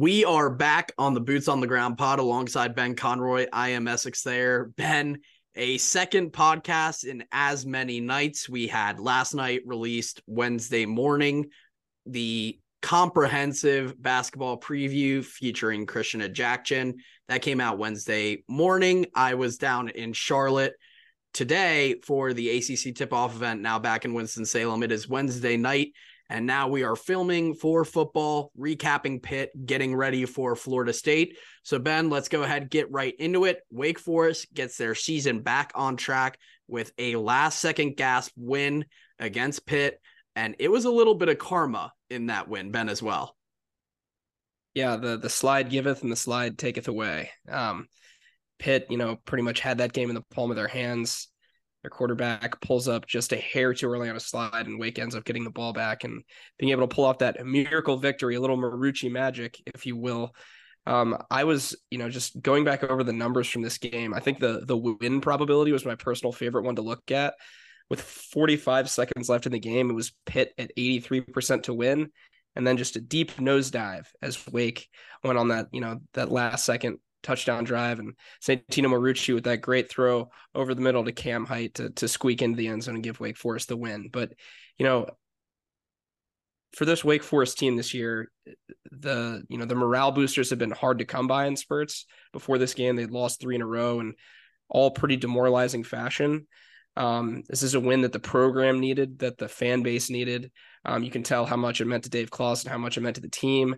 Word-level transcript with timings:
We 0.00 0.24
are 0.24 0.48
back 0.48 0.92
on 0.96 1.12
the 1.12 1.20
Boots 1.20 1.46
on 1.46 1.60
the 1.60 1.66
Ground 1.66 1.98
pod 1.98 2.20
alongside 2.20 2.74
Ben 2.74 2.94
Conroy. 2.94 3.48
I 3.52 3.68
am 3.68 3.86
Essex 3.86 4.22
there. 4.22 4.72
Ben, 4.78 5.18
a 5.54 5.76
second 5.76 6.32
podcast 6.32 7.04
in 7.04 7.22
as 7.32 7.66
many 7.66 8.00
nights. 8.00 8.48
We 8.48 8.66
had 8.66 8.98
last 8.98 9.34
night 9.34 9.60
released 9.66 10.22
Wednesday 10.26 10.86
morning, 10.86 11.50
the 12.06 12.58
comprehensive 12.80 14.02
basketball 14.02 14.58
preview 14.58 15.22
featuring 15.22 15.84
Christian 15.84 16.22
Adjakjan. 16.22 16.94
That 17.28 17.42
came 17.42 17.60
out 17.60 17.76
Wednesday 17.76 18.42
morning. 18.48 19.04
I 19.14 19.34
was 19.34 19.58
down 19.58 19.90
in 19.90 20.14
Charlotte 20.14 20.76
today 21.34 21.96
for 22.06 22.32
the 22.32 22.56
ACC 22.56 22.94
tip 22.94 23.12
off 23.12 23.34
event, 23.34 23.60
now 23.60 23.78
back 23.78 24.06
in 24.06 24.14
Winston-Salem. 24.14 24.82
It 24.82 24.92
is 24.92 25.10
Wednesday 25.10 25.58
night. 25.58 25.92
And 26.30 26.46
now 26.46 26.68
we 26.68 26.84
are 26.84 26.94
filming 26.94 27.54
for 27.54 27.84
football, 27.84 28.52
recapping 28.56 29.20
Pitt, 29.20 29.50
getting 29.66 29.96
ready 29.96 30.26
for 30.26 30.54
Florida 30.54 30.92
State. 30.92 31.36
So, 31.64 31.80
Ben, 31.80 32.08
let's 32.08 32.28
go 32.28 32.44
ahead, 32.44 32.70
get 32.70 32.90
right 32.92 33.14
into 33.18 33.46
it. 33.46 33.58
Wake 33.72 33.98
Forest 33.98 34.54
gets 34.54 34.76
their 34.76 34.94
season 34.94 35.42
back 35.42 35.72
on 35.74 35.96
track 35.96 36.38
with 36.68 36.92
a 36.98 37.16
last 37.16 37.58
second 37.58 37.96
gasp 37.96 38.32
win 38.36 38.84
against 39.18 39.66
Pitt. 39.66 40.00
And 40.36 40.54
it 40.60 40.70
was 40.70 40.84
a 40.84 40.90
little 40.90 41.16
bit 41.16 41.28
of 41.28 41.38
karma 41.38 41.92
in 42.08 42.26
that 42.26 42.48
win, 42.48 42.70
Ben, 42.70 42.88
as 42.88 43.02
well. 43.02 43.36
Yeah, 44.72 44.96
the 44.96 45.16
the 45.16 45.28
slide 45.28 45.68
giveth 45.68 46.02
and 46.02 46.12
the 46.12 46.16
slide 46.16 46.56
taketh 46.58 46.86
away. 46.86 47.30
Um, 47.48 47.88
Pitt, 48.60 48.86
you 48.88 48.98
know, 48.98 49.16
pretty 49.24 49.42
much 49.42 49.58
had 49.58 49.78
that 49.78 49.92
game 49.92 50.10
in 50.10 50.14
the 50.14 50.24
palm 50.30 50.50
of 50.50 50.56
their 50.56 50.68
hands 50.68 51.26
their 51.82 51.90
quarterback 51.90 52.60
pulls 52.60 52.88
up 52.88 53.06
just 53.06 53.32
a 53.32 53.36
hair 53.36 53.72
too 53.72 53.90
early 53.90 54.10
on 54.10 54.16
a 54.16 54.20
slide, 54.20 54.66
and 54.66 54.78
Wake 54.78 54.98
ends 54.98 55.14
up 55.14 55.24
getting 55.24 55.44
the 55.44 55.50
ball 55.50 55.72
back 55.72 56.04
and 56.04 56.22
being 56.58 56.72
able 56.72 56.86
to 56.86 56.94
pull 56.94 57.04
off 57.04 57.18
that 57.18 57.44
miracle 57.44 57.96
victory, 57.96 58.34
a 58.34 58.40
little 58.40 58.58
Marucci 58.58 59.10
magic, 59.10 59.60
if 59.66 59.86
you 59.86 59.96
will. 59.96 60.34
Um, 60.86 61.16
I 61.30 61.44
was, 61.44 61.76
you 61.90 61.98
know, 61.98 62.08
just 62.08 62.40
going 62.40 62.64
back 62.64 62.82
over 62.82 63.04
the 63.04 63.12
numbers 63.12 63.48
from 63.48 63.62
this 63.62 63.78
game. 63.78 64.14
I 64.14 64.20
think 64.20 64.40
the 64.40 64.62
the 64.66 64.76
win 64.76 65.20
probability 65.20 65.72
was 65.72 65.84
my 65.84 65.94
personal 65.94 66.32
favorite 66.32 66.64
one 66.64 66.76
to 66.76 66.82
look 66.82 67.10
at. 67.10 67.34
With 67.88 68.00
45 68.00 68.88
seconds 68.88 69.28
left 69.28 69.46
in 69.46 69.52
the 69.52 69.58
game, 69.58 69.90
it 69.90 69.94
was 69.94 70.12
Pitt 70.24 70.52
at 70.58 70.70
83% 70.76 71.64
to 71.64 71.74
win, 71.74 72.10
and 72.54 72.64
then 72.66 72.76
just 72.76 72.96
a 72.96 73.00
deep 73.00 73.32
nosedive 73.32 74.06
as 74.22 74.46
Wake 74.46 74.88
went 75.24 75.38
on 75.38 75.48
that, 75.48 75.66
you 75.72 75.80
know, 75.80 76.00
that 76.14 76.30
last 76.30 76.64
second 76.64 76.98
touchdown 77.22 77.64
drive 77.64 77.98
and 77.98 78.14
Santino 78.42 78.86
Marucci 78.86 79.34
with 79.34 79.44
that 79.44 79.60
great 79.60 79.90
throw 79.90 80.30
over 80.54 80.74
the 80.74 80.80
middle 80.80 81.04
to 81.04 81.12
Cam 81.12 81.44
Hite 81.44 81.74
to, 81.74 81.90
to 81.90 82.08
squeak 82.08 82.42
into 82.42 82.56
the 82.56 82.68
end 82.68 82.82
zone 82.82 82.96
and 82.96 83.04
give 83.04 83.20
Wake 83.20 83.36
Forest 83.36 83.68
the 83.68 83.76
win. 83.76 84.08
But, 84.12 84.32
you 84.78 84.84
know, 84.84 85.06
for 86.74 86.84
this 86.84 87.04
Wake 87.04 87.22
Forest 87.22 87.58
team 87.58 87.76
this 87.76 87.94
year, 87.94 88.30
the 88.92 89.42
you 89.48 89.58
know 89.58 89.64
the 89.64 89.74
morale 89.74 90.12
boosters 90.12 90.50
have 90.50 90.58
been 90.58 90.70
hard 90.70 90.98
to 90.98 91.04
come 91.04 91.26
by 91.26 91.46
in 91.46 91.56
spurts. 91.56 92.06
Before 92.32 92.58
this 92.58 92.74
game, 92.74 92.96
they 92.96 93.06
lost 93.06 93.40
three 93.40 93.56
in 93.56 93.62
a 93.62 93.66
row 93.66 94.00
and 94.00 94.14
all 94.68 94.90
pretty 94.90 95.16
demoralizing 95.16 95.82
fashion. 95.82 96.46
Um, 96.96 97.42
this 97.48 97.62
is 97.62 97.74
a 97.74 97.80
win 97.80 98.02
that 98.02 98.12
the 98.12 98.20
program 98.20 98.80
needed, 98.80 99.20
that 99.20 99.38
the 99.38 99.48
fan 99.48 99.82
base 99.82 100.10
needed. 100.10 100.50
Um, 100.84 101.02
you 101.02 101.10
can 101.10 101.22
tell 101.22 101.44
how 101.44 101.56
much 101.56 101.80
it 101.80 101.86
meant 101.86 102.04
to 102.04 102.10
Dave 102.10 102.30
Clawson, 102.30 102.70
how 102.70 102.78
much 102.78 102.96
it 102.96 103.00
meant 103.00 103.16
to 103.16 103.22
the 103.22 103.28
team 103.28 103.76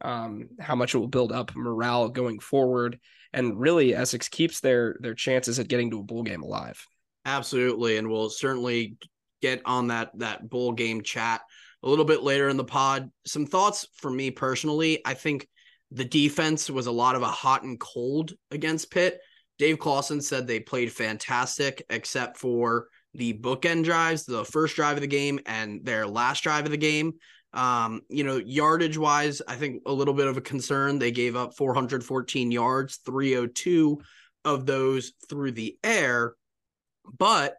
um, 0.00 0.48
how 0.60 0.74
much 0.74 0.94
it 0.94 0.98
will 0.98 1.08
build 1.08 1.32
up 1.32 1.54
morale 1.54 2.08
going 2.08 2.38
forward, 2.38 2.98
and 3.32 3.58
really 3.58 3.94
Essex 3.94 4.28
keeps 4.28 4.60
their 4.60 4.96
their 5.00 5.14
chances 5.14 5.58
at 5.58 5.68
getting 5.68 5.90
to 5.90 6.00
a 6.00 6.04
bowl 6.04 6.22
game 6.22 6.42
alive. 6.42 6.84
Absolutely, 7.24 7.96
and 7.96 8.08
we'll 8.08 8.30
certainly 8.30 8.96
get 9.40 9.62
on 9.64 9.88
that 9.88 10.10
that 10.18 10.48
bowl 10.48 10.72
game 10.72 11.02
chat 11.02 11.40
a 11.82 11.88
little 11.88 12.04
bit 12.04 12.22
later 12.22 12.48
in 12.48 12.56
the 12.56 12.64
pod. 12.64 13.10
Some 13.26 13.46
thoughts 13.46 13.86
for 13.96 14.10
me 14.10 14.30
personally. 14.30 15.00
I 15.04 15.14
think 15.14 15.48
the 15.90 16.04
defense 16.04 16.70
was 16.70 16.86
a 16.86 16.92
lot 16.92 17.14
of 17.14 17.22
a 17.22 17.26
hot 17.26 17.62
and 17.62 17.78
cold 17.78 18.32
against 18.50 18.90
Pitt. 18.90 19.20
Dave 19.58 19.78
Clawson 19.78 20.20
said 20.20 20.46
they 20.46 20.60
played 20.60 20.92
fantastic, 20.92 21.84
except 21.90 22.38
for 22.38 22.88
the 23.14 23.34
bookend 23.34 23.84
drives, 23.84 24.24
the 24.24 24.44
first 24.44 24.74
drive 24.74 24.96
of 24.96 25.02
the 25.02 25.06
game 25.06 25.38
and 25.46 25.84
their 25.84 26.06
last 26.06 26.42
drive 26.42 26.64
of 26.64 26.72
the 26.72 26.76
game. 26.76 27.12
Um, 27.54 28.02
you 28.08 28.24
know, 28.24 28.36
yardage 28.36 28.98
wise, 28.98 29.40
I 29.46 29.54
think 29.54 29.82
a 29.86 29.92
little 29.92 30.12
bit 30.12 30.26
of 30.26 30.36
a 30.36 30.42
concern. 30.42 30.98
They 30.98 31.12
gave 31.12 31.36
up 31.36 31.56
414 31.56 32.50
yards, 32.50 32.96
302 33.06 34.00
of 34.44 34.66
those 34.66 35.12
through 35.28 35.52
the 35.52 35.78
air. 35.82 36.34
But 37.18 37.54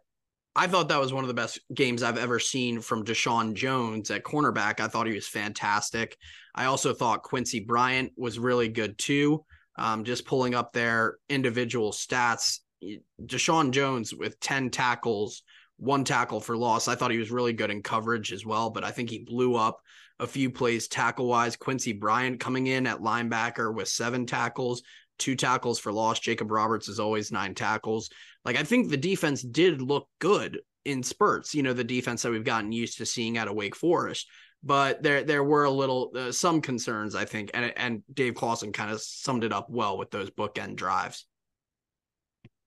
I 0.54 0.66
thought 0.66 0.88
that 0.88 1.00
was 1.00 1.12
one 1.12 1.24
of 1.24 1.28
the 1.28 1.34
best 1.34 1.60
games 1.74 2.02
I've 2.02 2.18
ever 2.18 2.38
seen 2.38 2.80
from 2.80 3.04
Deshaun 3.04 3.54
Jones 3.54 4.10
at 4.10 4.22
cornerback. 4.22 4.80
I 4.80 4.88
thought 4.88 5.06
he 5.06 5.14
was 5.14 5.28
fantastic. 5.28 6.16
I 6.54 6.66
also 6.66 6.94
thought 6.94 7.22
Quincy 7.22 7.60
Bryant 7.60 8.12
was 8.16 8.38
really 8.38 8.68
good 8.68 8.96
too. 8.98 9.44
Um, 9.78 10.04
just 10.04 10.26
pulling 10.26 10.54
up 10.54 10.72
their 10.72 11.16
individual 11.28 11.92
stats. 11.92 12.60
Deshaun 13.22 13.70
Jones 13.70 14.14
with 14.14 14.40
10 14.40 14.70
tackles, 14.70 15.42
one 15.78 16.04
tackle 16.04 16.40
for 16.40 16.56
loss. 16.56 16.88
I 16.88 16.94
thought 16.94 17.10
he 17.10 17.18
was 17.18 17.30
really 17.30 17.52
good 17.52 17.70
in 17.70 17.82
coverage 17.82 18.32
as 18.32 18.46
well, 18.46 18.70
but 18.70 18.84
I 18.84 18.90
think 18.90 19.10
he 19.10 19.18
blew 19.18 19.56
up 19.56 19.80
a 20.18 20.26
few 20.26 20.50
plays 20.50 20.88
tackle 20.88 21.26
wise. 21.26 21.56
Quincy 21.56 21.92
Bryant 21.92 22.40
coming 22.40 22.66
in 22.66 22.86
at 22.86 23.00
linebacker 23.00 23.74
with 23.74 23.88
seven 23.88 24.26
tackles, 24.26 24.82
two 25.18 25.36
tackles 25.36 25.78
for 25.78 25.92
loss. 25.92 26.20
Jacob 26.20 26.50
Roberts 26.50 26.88
is 26.88 27.00
always 27.00 27.32
nine 27.32 27.54
tackles. 27.54 28.08
Like 28.44 28.56
I 28.56 28.62
think 28.62 28.88
the 28.88 28.96
defense 28.96 29.42
did 29.42 29.82
look 29.82 30.08
good 30.18 30.60
in 30.84 31.02
spurts. 31.02 31.54
You 31.54 31.62
know, 31.62 31.72
the 31.72 31.84
defense 31.84 32.22
that 32.22 32.30
we've 32.30 32.44
gotten 32.44 32.72
used 32.72 32.98
to 32.98 33.06
seeing 33.06 33.36
out 33.36 33.48
of 33.48 33.54
Wake 33.54 33.76
Forest. 33.76 34.28
But 34.62 35.02
there, 35.02 35.22
there 35.22 35.44
were 35.44 35.64
a 35.64 35.70
little 35.70 36.10
uh, 36.16 36.32
some 36.32 36.60
concerns, 36.60 37.14
I 37.14 37.24
think, 37.24 37.50
and 37.54 37.72
and 37.76 38.02
Dave 38.12 38.34
Clawson 38.34 38.72
kind 38.72 38.90
of 38.90 39.00
summed 39.00 39.44
it 39.44 39.52
up 39.52 39.68
well 39.68 39.98
with 39.98 40.10
those 40.10 40.30
bookend 40.30 40.76
drives. 40.76 41.26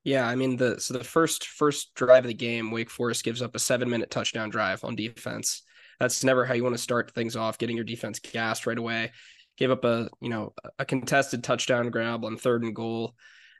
Yeah, 0.03 0.27
I 0.27 0.35
mean 0.35 0.57
the 0.57 0.79
so 0.79 0.93
the 0.93 1.03
first 1.03 1.45
first 1.47 1.93
drive 1.93 2.23
of 2.23 2.29
the 2.29 2.33
game, 2.33 2.71
Wake 2.71 2.89
Forest 2.89 3.23
gives 3.23 3.41
up 3.41 3.55
a 3.55 3.59
seven 3.59 3.89
minute 3.89 4.09
touchdown 4.09 4.49
drive 4.49 4.83
on 4.83 4.95
defense. 4.95 5.63
That's 5.99 6.23
never 6.23 6.45
how 6.45 6.53
you 6.53 6.63
want 6.63 6.75
to 6.75 6.81
start 6.81 7.11
things 7.11 7.35
off, 7.35 7.57
getting 7.57 7.75
your 7.75 7.85
defense 7.85 8.19
gassed 8.19 8.65
right 8.65 8.77
away. 8.77 9.11
Gave 9.57 9.71
up 9.71 9.83
a 9.83 10.09
you 10.21 10.29
know 10.29 10.53
a 10.77 10.85
contested 10.85 11.43
touchdown 11.43 11.89
grab 11.89 12.23
on 12.23 12.37
third 12.37 12.63
and 12.63 12.75
goal. 12.75 13.15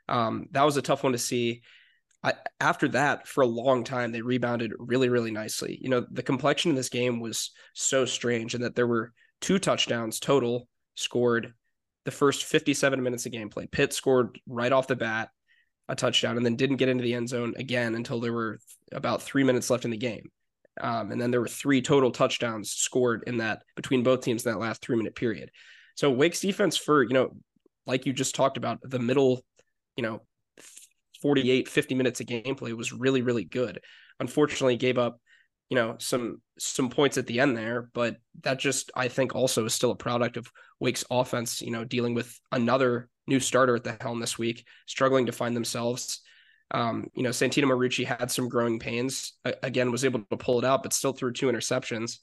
Um, 0.08 0.46
that 0.52 0.64
was 0.64 0.76
a 0.76 0.82
tough 0.82 1.02
one 1.02 1.12
to 1.12 1.18
see. 1.18 1.62
I, 2.22 2.34
after 2.58 2.88
that, 2.88 3.26
for 3.26 3.42
a 3.42 3.46
long 3.46 3.84
time, 3.84 4.12
they 4.12 4.20
rebounded 4.20 4.72
really, 4.78 5.08
really 5.08 5.30
nicely. 5.30 5.78
You 5.80 5.88
know, 5.88 6.06
the 6.10 6.22
complexion 6.22 6.70
of 6.70 6.76
this 6.76 6.90
game 6.90 7.20
was 7.20 7.50
so 7.74 8.04
strange, 8.04 8.54
in 8.54 8.62
that 8.62 8.74
there 8.74 8.86
were 8.86 9.12
two 9.40 9.58
touchdowns 9.58 10.20
total 10.20 10.68
scored 10.96 11.54
the 12.04 12.10
first 12.10 12.44
57 12.44 13.02
minutes 13.02 13.26
of 13.26 13.32
gameplay. 13.32 13.70
Pitt 13.70 13.92
scored 13.92 14.38
right 14.46 14.72
off 14.72 14.86
the 14.86 14.96
bat 14.96 15.30
a 15.90 15.96
touchdown 15.96 16.36
and 16.36 16.46
then 16.46 16.56
didn't 16.56 16.76
get 16.76 16.88
into 16.88 17.02
the 17.02 17.14
end 17.14 17.28
zone 17.28 17.52
again 17.58 17.96
until 17.96 18.20
there 18.20 18.32
were 18.32 18.58
about 18.92 19.20
three 19.20 19.44
minutes 19.44 19.68
left 19.68 19.84
in 19.84 19.90
the 19.90 19.96
game. 19.96 20.30
Um, 20.80 21.10
and 21.10 21.20
then 21.20 21.30
there 21.30 21.40
were 21.40 21.48
three 21.48 21.82
total 21.82 22.12
touchdowns 22.12 22.70
scored 22.70 23.24
in 23.26 23.38
that 23.38 23.64
between 23.74 24.04
both 24.04 24.22
teams 24.22 24.46
in 24.46 24.52
that 24.52 24.60
last 24.60 24.80
three 24.80 24.96
minute 24.96 25.16
period. 25.16 25.50
So 25.96 26.10
Wake's 26.10 26.40
defense 26.40 26.76
for, 26.76 27.02
you 27.02 27.12
know, 27.12 27.30
like 27.86 28.06
you 28.06 28.12
just 28.12 28.36
talked 28.36 28.56
about, 28.56 28.78
the 28.82 29.00
middle, 29.00 29.44
you 29.96 30.02
know, 30.02 30.22
48, 31.20 31.68
50 31.68 31.94
minutes 31.96 32.20
of 32.20 32.26
gameplay 32.28 32.72
was 32.72 32.92
really, 32.92 33.20
really 33.20 33.44
good. 33.44 33.80
Unfortunately, 34.20 34.76
gave 34.76 34.96
up, 34.96 35.20
you 35.68 35.74
know, 35.74 35.96
some 35.98 36.40
some 36.58 36.88
points 36.88 37.18
at 37.18 37.26
the 37.26 37.40
end 37.40 37.56
there, 37.56 37.90
but 37.92 38.16
that 38.42 38.58
just 38.58 38.90
I 38.94 39.08
think 39.08 39.34
also 39.34 39.64
is 39.64 39.74
still 39.74 39.90
a 39.90 39.96
product 39.96 40.36
of 40.36 40.50
Wake's 40.78 41.04
offense, 41.10 41.60
you 41.60 41.70
know, 41.72 41.84
dealing 41.84 42.14
with 42.14 42.38
another 42.52 43.08
new 43.30 43.40
starter 43.40 43.76
at 43.76 43.84
the 43.84 43.96
helm 44.00 44.20
this 44.20 44.36
week, 44.36 44.66
struggling 44.86 45.26
to 45.26 45.32
find 45.32 45.56
themselves. 45.56 46.20
Um, 46.72 47.08
you 47.14 47.22
know, 47.22 47.30
Santino 47.30 47.64
Marucci 47.64 48.04
had 48.04 48.30
some 48.30 48.48
growing 48.48 48.78
pains. 48.78 49.32
Again, 49.62 49.90
was 49.90 50.04
able 50.04 50.20
to 50.30 50.36
pull 50.36 50.58
it 50.58 50.64
out, 50.64 50.82
but 50.82 50.92
still 50.92 51.12
threw 51.12 51.32
two 51.32 51.46
interceptions. 51.46 52.18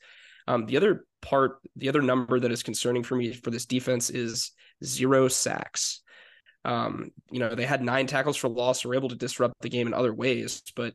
Um, 0.47 0.65
the 0.65 0.77
other 0.77 1.05
part, 1.21 1.59
the 1.75 1.89
other 1.89 2.01
number 2.01 2.39
that 2.39 2.51
is 2.51 2.63
concerning 2.63 3.03
for 3.03 3.15
me 3.15 3.33
for 3.33 3.49
this 3.49 3.65
defense 3.65 4.09
is 4.09 4.51
zero 4.83 5.27
sacks. 5.27 6.01
Um, 6.63 7.11
you 7.31 7.39
know, 7.39 7.55
they 7.55 7.65
had 7.65 7.81
nine 7.81 8.07
tackles 8.07 8.37
for 8.37 8.49
loss, 8.49 8.85
were 8.85 8.95
able 8.95 9.09
to 9.09 9.15
disrupt 9.15 9.55
the 9.61 9.69
game 9.69 9.87
in 9.87 9.93
other 9.93 10.13
ways, 10.13 10.61
but 10.75 10.93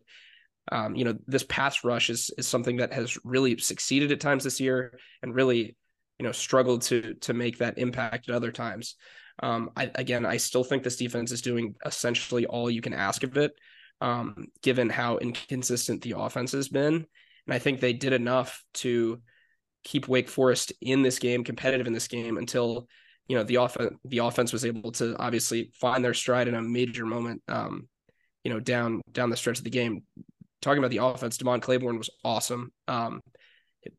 um, 0.71 0.95
you 0.95 1.05
know, 1.05 1.17
this 1.27 1.43
pass 1.43 1.83
rush 1.83 2.09
is 2.09 2.31
is 2.39 2.47
something 2.47 2.77
that 2.77 2.93
has 2.93 3.19
really 3.25 3.59
succeeded 3.59 4.13
at 4.13 4.21
times 4.21 4.45
this 4.45 4.61
year 4.61 4.97
and 5.23 5.35
really, 5.35 5.77
you 6.19 6.27
know, 6.27 6.33
struggled 6.33 6.83
to 6.83 7.15
to 7.15 7.35
make 7.35 7.59
that 7.59 7.79
impact 7.79 8.29
at 8.29 8.35
other 8.35 8.53
times. 8.53 8.95
Um, 9.41 9.71
I, 9.77 9.91
again, 9.95 10.27
I 10.27 10.37
still 10.37 10.65
think 10.65 10.83
this 10.83 10.97
defense 10.97 11.33
is 11.33 11.43
doing 11.43 11.75
essentially 11.85 12.47
all 12.47 12.71
you 12.71 12.81
can 12.81 12.95
ask 12.95 13.23
of 13.23 13.37
it, 13.37 13.53
um, 14.01 14.47
given 14.63 14.89
how 14.89 15.19
inconsistent 15.19 16.03
the 16.03 16.15
offense 16.17 16.53
has 16.53 16.69
been. 16.69 16.95
And 16.95 17.55
I 17.55 17.59
think 17.59 17.81
they 17.81 17.93
did 17.93 18.13
enough 18.13 18.65
to 18.75 19.21
keep 19.85 20.09
Wake 20.09 20.29
Forest 20.29 20.73
in 20.81 21.03
this 21.03 21.19
game, 21.19 21.45
competitive 21.45 21.87
in 21.87 21.93
this 21.93 22.09
game, 22.09 22.37
until 22.37 22.89
you 23.29 23.37
know 23.37 23.45
the 23.45 23.57
offense 23.57 23.95
the 24.05 24.19
offense 24.19 24.53
was 24.53 24.65
able 24.65 24.93
to 24.93 25.17
obviously 25.19 25.71
find 25.75 26.05
their 26.05 26.15
stride 26.15 26.49
in 26.49 26.55
a 26.55 26.63
major 26.63 27.07
moment. 27.07 27.43
Um, 27.49 27.89
you 28.45 28.53
know, 28.53 28.61
down 28.61 29.03
down 29.11 29.31
the 29.31 29.37
stretch 29.37 29.59
of 29.59 29.65
the 29.65 29.71
game. 29.71 30.03
Talking 30.61 30.79
about 30.79 30.91
the 30.91 31.05
offense, 31.05 31.39
Demond 31.39 31.63
Claiborne 31.63 31.99
was 31.99 32.11
awesome. 32.25 32.73
Um, 32.87 33.21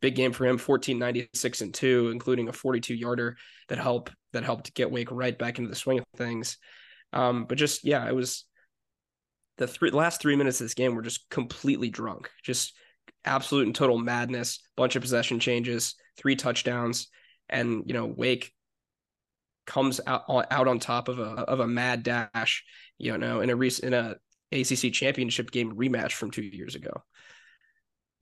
big 0.01 0.15
game 0.15 0.31
for 0.31 0.45
him 0.45 0.57
1496 0.57 1.61
and 1.61 1.73
2 1.73 2.09
including 2.09 2.47
a 2.47 2.53
42 2.53 2.93
yarder 2.93 3.37
that 3.67 3.77
helped 3.77 4.11
that 4.31 4.43
helped 4.43 4.73
get 4.73 4.91
wake 4.91 5.11
right 5.11 5.37
back 5.37 5.57
into 5.57 5.69
the 5.69 5.75
swing 5.75 5.99
of 5.99 6.05
things. 6.15 6.57
Um, 7.11 7.45
but 7.45 7.57
just 7.57 7.83
yeah 7.83 8.07
it 8.07 8.15
was 8.15 8.45
the 9.57 9.67
three 9.67 9.91
last 9.91 10.21
three 10.21 10.35
minutes 10.35 10.59
of 10.61 10.65
this 10.65 10.73
game 10.73 10.95
were 10.95 11.01
just 11.01 11.29
completely 11.29 11.89
drunk 11.89 12.29
just 12.43 12.73
absolute 13.25 13.65
and 13.65 13.75
total 13.75 13.97
madness 13.97 14.59
bunch 14.75 14.95
of 14.95 15.01
possession 15.01 15.39
changes 15.39 15.95
three 16.17 16.35
touchdowns 16.35 17.07
and 17.49 17.83
you 17.85 17.93
know 17.93 18.05
wake 18.05 18.51
comes 19.65 20.01
out 20.07 20.23
out 20.29 20.67
on 20.67 20.79
top 20.79 21.07
of 21.07 21.19
a 21.19 21.23
of 21.23 21.59
a 21.59 21.67
mad 21.67 22.03
dash 22.03 22.63
you 22.97 23.17
know 23.17 23.39
in 23.39 23.49
a 23.49 23.55
recent 23.55 23.93
in 23.93 23.99
a 23.99 24.15
ACC 24.51 24.93
championship 24.93 25.51
game 25.51 25.75
rematch 25.75 26.11
from 26.11 26.31
two 26.31 26.43
years 26.43 26.75
ago 26.75 26.91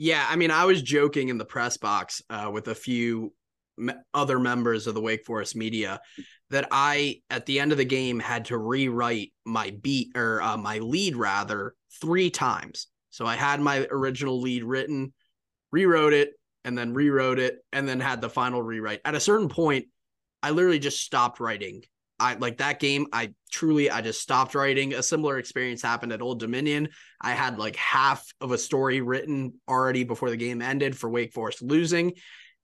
yeah, 0.02 0.26
I 0.28 0.36
mean, 0.36 0.50
I 0.50 0.66
was 0.66 0.82
joking 0.82 1.30
in 1.30 1.38
the 1.38 1.46
press 1.46 1.78
box 1.78 2.24
uh, 2.28 2.50
with 2.52 2.68
a 2.70 2.74
few 2.74 3.36
me- 3.78 3.94
other 4.16 4.40
members 4.40 4.88
of 4.88 4.96
the 4.96 5.02
Wake 5.02 5.24
Forest 5.26 5.56
media 5.56 6.02
that 6.50 6.68
I, 6.72 7.22
at 7.30 7.46
the 7.46 7.60
end 7.60 7.72
of 7.72 7.78
the 7.78 7.86
game, 7.86 8.20
had 8.20 8.46
to 8.46 8.58
rewrite 8.58 9.32
my 9.46 9.70
beat 9.80 10.18
or 10.18 10.42
uh, 10.42 10.58
my 10.58 10.80
lead 10.80 11.16
rather 11.16 11.76
three 12.02 12.32
times. 12.32 12.88
So 13.12 13.28
I 13.28 13.36
had 13.36 13.62
my 13.62 13.88
original 13.92 14.42
lead 14.42 14.64
written, 14.64 15.14
rewrote 15.72 16.14
it, 16.14 16.32
and 16.66 16.76
then 16.76 16.96
rewrote 16.96 17.38
it, 17.38 17.60
and 17.72 17.88
then 17.88 18.00
had 18.00 18.22
the 18.22 18.30
final 18.30 18.64
rewrite. 18.64 19.02
At 19.06 19.14
a 19.14 19.20
certain 19.20 19.50
point, 19.50 19.86
I 20.42 20.50
literally 20.50 20.80
just 20.80 21.02
stopped 21.02 21.40
writing 21.40 21.84
I 22.22 22.36
like 22.36 22.60
that 22.60 22.80
game. 22.80 23.08
I 23.12 23.34
truly, 23.52 23.90
I 23.90 24.02
just 24.02 24.22
stopped 24.22 24.54
writing. 24.54 24.94
A 24.94 25.02
similar 25.02 25.40
experience 25.40 25.82
happened 25.82 26.14
at 26.14 26.22
Old 26.22 26.40
Dominion. 26.40 26.90
I 27.20 27.32
had 27.32 27.58
like 27.58 27.76
half 27.76 28.24
of 28.40 28.52
a 28.52 28.58
story 28.60 29.02
written 29.02 29.54
already 29.68 30.04
before 30.04 30.30
the 30.30 30.38
game 30.38 30.62
ended 30.62 30.96
for 30.96 31.10
Wake 31.10 31.34
Forest 31.34 31.64
losing, 31.64 32.14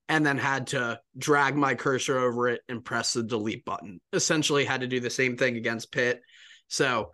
and 0.08 0.24
then 0.24 0.38
had 0.38 0.68
to 0.68 1.00
drag 1.18 1.56
my 1.56 1.74
cursor 1.74 2.20
over 2.20 2.50
it 2.50 2.62
and 2.70 2.86
press 2.86 3.14
the 3.14 3.24
delete 3.24 3.66
button. 3.66 4.00
Essentially, 4.14 4.64
had 4.64 4.82
to 4.82 4.88
do 4.88 5.00
the 5.00 5.10
same 5.10 5.38
thing 5.38 5.58
against 5.58 5.92
Pitt. 5.92 6.22
So, 6.68 7.12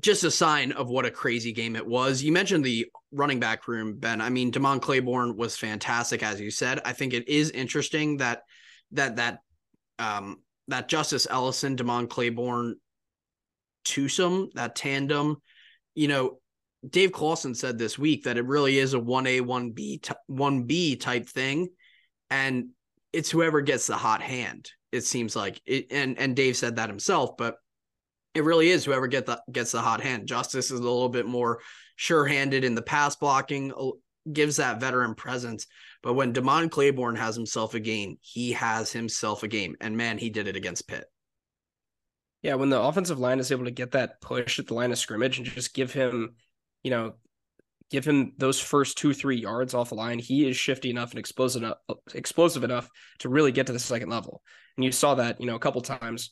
just 0.00 0.22
a 0.22 0.30
sign 0.30 0.70
of 0.70 0.88
what 0.88 1.04
a 1.04 1.10
crazy 1.10 1.52
game 1.52 1.74
it 1.74 1.86
was. 1.86 2.22
You 2.22 2.30
mentioned 2.30 2.64
the 2.64 2.86
running 3.10 3.40
back 3.40 3.66
room, 3.66 3.96
Ben. 3.98 4.20
I 4.20 4.30
mean, 4.30 4.52
Demond 4.52 4.82
Claiborne 4.82 5.36
was 5.36 5.56
fantastic, 5.56 6.22
as 6.22 6.40
you 6.40 6.52
said. 6.52 6.80
I 6.84 6.92
think 6.92 7.12
it 7.12 7.28
is 7.28 7.50
interesting 7.50 8.18
that 8.18 8.42
that 8.92 9.16
that 9.16 9.40
um 9.98 10.38
that 10.68 10.88
Justice 10.88 11.26
Ellison, 11.28 11.76
Demond 11.76 12.08
Claiborne 12.08 12.76
twosome, 13.84 14.50
that 14.54 14.74
tandem, 14.74 15.36
you 15.94 16.08
know, 16.08 16.38
Dave 16.88 17.12
Clawson 17.12 17.54
said 17.54 17.78
this 17.78 17.98
week 17.98 18.24
that 18.24 18.36
it 18.36 18.46
really 18.46 18.78
is 18.78 18.94
a 18.94 18.98
1A, 18.98 19.40
1B, 19.40 20.12
1B 20.30 21.00
type 21.00 21.28
thing. 21.28 21.68
And 22.30 22.70
it's 23.12 23.30
whoever 23.30 23.60
gets 23.60 23.86
the 23.86 23.96
hot 23.96 24.22
hand, 24.22 24.70
it 24.92 25.02
seems 25.02 25.36
like. 25.36 25.60
It, 25.64 25.86
and 25.90 26.18
and 26.18 26.34
Dave 26.34 26.56
said 26.56 26.76
that 26.76 26.88
himself, 26.88 27.36
but 27.38 27.56
it 28.34 28.44
really 28.44 28.70
is 28.70 28.84
whoever 28.84 29.06
get 29.06 29.26
the, 29.26 29.40
gets 29.50 29.72
the 29.72 29.80
hot 29.80 30.00
hand. 30.00 30.26
Justice 30.26 30.70
is 30.70 30.80
a 30.80 30.82
little 30.82 31.08
bit 31.08 31.26
more 31.26 31.60
sure-handed 31.96 32.64
in 32.64 32.74
the 32.74 32.82
pass 32.82 33.14
blocking, 33.14 33.72
uh, 33.72 33.90
gives 34.32 34.56
that 34.56 34.80
veteran 34.80 35.14
presence. 35.14 35.66
But 36.04 36.14
when 36.14 36.34
Demond 36.34 36.70
Claiborne 36.70 37.16
has 37.16 37.34
himself 37.34 37.72
a 37.72 37.80
game, 37.80 38.18
he 38.20 38.52
has 38.52 38.92
himself 38.92 39.42
a 39.42 39.48
game. 39.48 39.74
And 39.80 39.96
man, 39.96 40.18
he 40.18 40.28
did 40.28 40.46
it 40.46 40.54
against 40.54 40.86
Pitt. 40.86 41.06
Yeah, 42.42 42.56
when 42.56 42.68
the 42.68 42.78
offensive 42.78 43.18
line 43.18 43.40
is 43.40 43.50
able 43.50 43.64
to 43.64 43.70
get 43.70 43.92
that 43.92 44.20
push 44.20 44.58
at 44.58 44.66
the 44.66 44.74
line 44.74 44.92
of 44.92 44.98
scrimmage 44.98 45.38
and 45.38 45.46
just 45.46 45.72
give 45.72 45.94
him, 45.94 46.34
you 46.82 46.90
know, 46.90 47.14
give 47.90 48.04
him 48.04 48.34
those 48.36 48.60
first 48.60 48.98
two, 48.98 49.14
three 49.14 49.38
yards 49.38 49.72
off 49.72 49.88
the 49.88 49.94
line, 49.94 50.18
he 50.18 50.46
is 50.46 50.58
shifty 50.58 50.90
enough 50.90 51.08
and 51.08 51.18
explosive 51.18 51.62
enough, 51.62 51.78
explosive 52.14 52.64
enough 52.64 52.86
to 53.20 53.30
really 53.30 53.50
get 53.50 53.68
to 53.68 53.72
the 53.72 53.78
second 53.78 54.10
level. 54.10 54.42
And 54.76 54.84
you 54.84 54.92
saw 54.92 55.14
that, 55.14 55.40
you 55.40 55.46
know, 55.46 55.56
a 55.56 55.60
couple 55.60 55.80
times. 55.80 56.30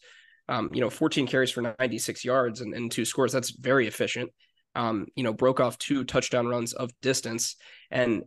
Um, 0.50 0.68
you 0.74 0.82
know, 0.82 0.90
14 0.90 1.26
carries 1.26 1.50
for 1.50 1.62
96 1.62 2.26
yards 2.26 2.60
and, 2.60 2.74
and 2.74 2.92
two 2.92 3.06
scores. 3.06 3.32
That's 3.32 3.50
very 3.50 3.86
efficient. 3.86 4.32
Um, 4.74 5.06
you 5.14 5.24
know, 5.24 5.32
broke 5.32 5.60
off 5.60 5.78
two 5.78 6.04
touchdown 6.04 6.46
runs 6.46 6.74
of 6.74 6.90
distance 7.00 7.56
and 7.90 8.24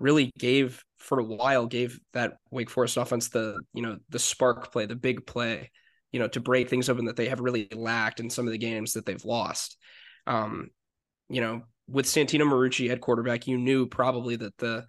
really 0.00 0.32
gave 0.38 0.82
for 1.08 1.18
a 1.18 1.24
while 1.24 1.66
gave 1.66 1.98
that 2.12 2.34
Wake 2.50 2.68
Forest 2.68 2.98
offense 2.98 3.28
the 3.28 3.58
you 3.72 3.82
know 3.82 3.98
the 4.10 4.18
spark 4.18 4.70
play, 4.70 4.84
the 4.84 4.94
big 4.94 5.26
play, 5.26 5.70
you 6.12 6.20
know, 6.20 6.28
to 6.28 6.40
break 6.40 6.68
things 6.68 6.90
open 6.90 7.06
that 7.06 7.16
they 7.16 7.28
have 7.28 7.40
really 7.40 7.66
lacked 7.74 8.20
in 8.20 8.28
some 8.28 8.46
of 8.46 8.52
the 8.52 8.58
games 8.58 8.92
that 8.92 9.06
they've 9.06 9.24
lost. 9.24 9.78
Um, 10.26 10.68
you 11.30 11.40
know, 11.40 11.62
with 11.88 12.04
Santino 12.04 12.42
Marucci 12.42 12.90
at 12.90 13.00
quarterback, 13.00 13.46
you 13.46 13.56
knew 13.56 13.86
probably 13.86 14.36
that 14.36 14.56
the 14.58 14.84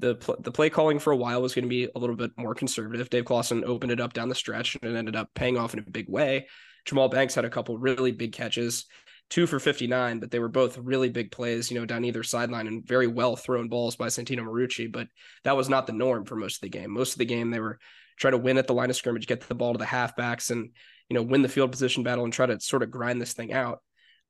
the 0.00 0.16
pl- 0.16 0.40
the 0.40 0.50
play 0.50 0.68
calling 0.68 0.98
for 0.98 1.12
a 1.12 1.16
while 1.16 1.40
was 1.40 1.54
going 1.54 1.64
to 1.64 1.68
be 1.68 1.88
a 1.94 1.98
little 1.98 2.16
bit 2.16 2.32
more 2.36 2.56
conservative. 2.56 3.08
Dave 3.08 3.24
Clawson 3.24 3.64
opened 3.64 3.92
it 3.92 4.00
up 4.00 4.14
down 4.14 4.28
the 4.28 4.34
stretch 4.34 4.76
and 4.82 4.92
it 4.92 4.98
ended 4.98 5.14
up 5.14 5.30
paying 5.36 5.56
off 5.56 5.74
in 5.74 5.78
a 5.78 5.90
big 5.90 6.08
way. 6.08 6.48
Jahmal 6.86 7.12
Banks 7.12 7.36
had 7.36 7.44
a 7.44 7.50
couple 7.50 7.78
really 7.78 8.10
big 8.10 8.32
catches 8.32 8.86
two 9.32 9.46
for 9.46 9.58
59, 9.58 10.20
but 10.20 10.30
they 10.30 10.38
were 10.38 10.48
both 10.48 10.76
really 10.76 11.08
big 11.08 11.32
plays, 11.32 11.70
you 11.70 11.80
know, 11.80 11.86
down 11.86 12.04
either 12.04 12.22
sideline 12.22 12.66
and 12.66 12.86
very 12.86 13.06
well 13.06 13.34
thrown 13.34 13.66
balls 13.66 13.96
by 13.96 14.08
Santino 14.08 14.40
Marucci. 14.40 14.92
But 14.92 15.08
that 15.44 15.56
was 15.56 15.70
not 15.70 15.86
the 15.86 15.94
norm 15.94 16.26
for 16.26 16.36
most 16.36 16.56
of 16.56 16.60
the 16.60 16.68
game. 16.68 16.90
Most 16.90 17.12
of 17.12 17.18
the 17.18 17.24
game, 17.24 17.50
they 17.50 17.58
were 17.58 17.78
trying 18.18 18.32
to 18.32 18.38
win 18.38 18.58
at 18.58 18.66
the 18.66 18.74
line 18.74 18.90
of 18.90 18.96
scrimmage, 18.96 19.26
get 19.26 19.40
the 19.40 19.54
ball 19.54 19.72
to 19.72 19.78
the 19.78 19.86
halfbacks 19.86 20.50
and, 20.50 20.68
you 21.08 21.14
know, 21.14 21.22
win 21.22 21.40
the 21.40 21.48
field 21.48 21.70
position 21.70 22.02
battle 22.02 22.24
and 22.24 22.32
try 22.32 22.44
to 22.44 22.60
sort 22.60 22.82
of 22.82 22.90
grind 22.90 23.22
this 23.22 23.32
thing 23.32 23.54
out. 23.54 23.78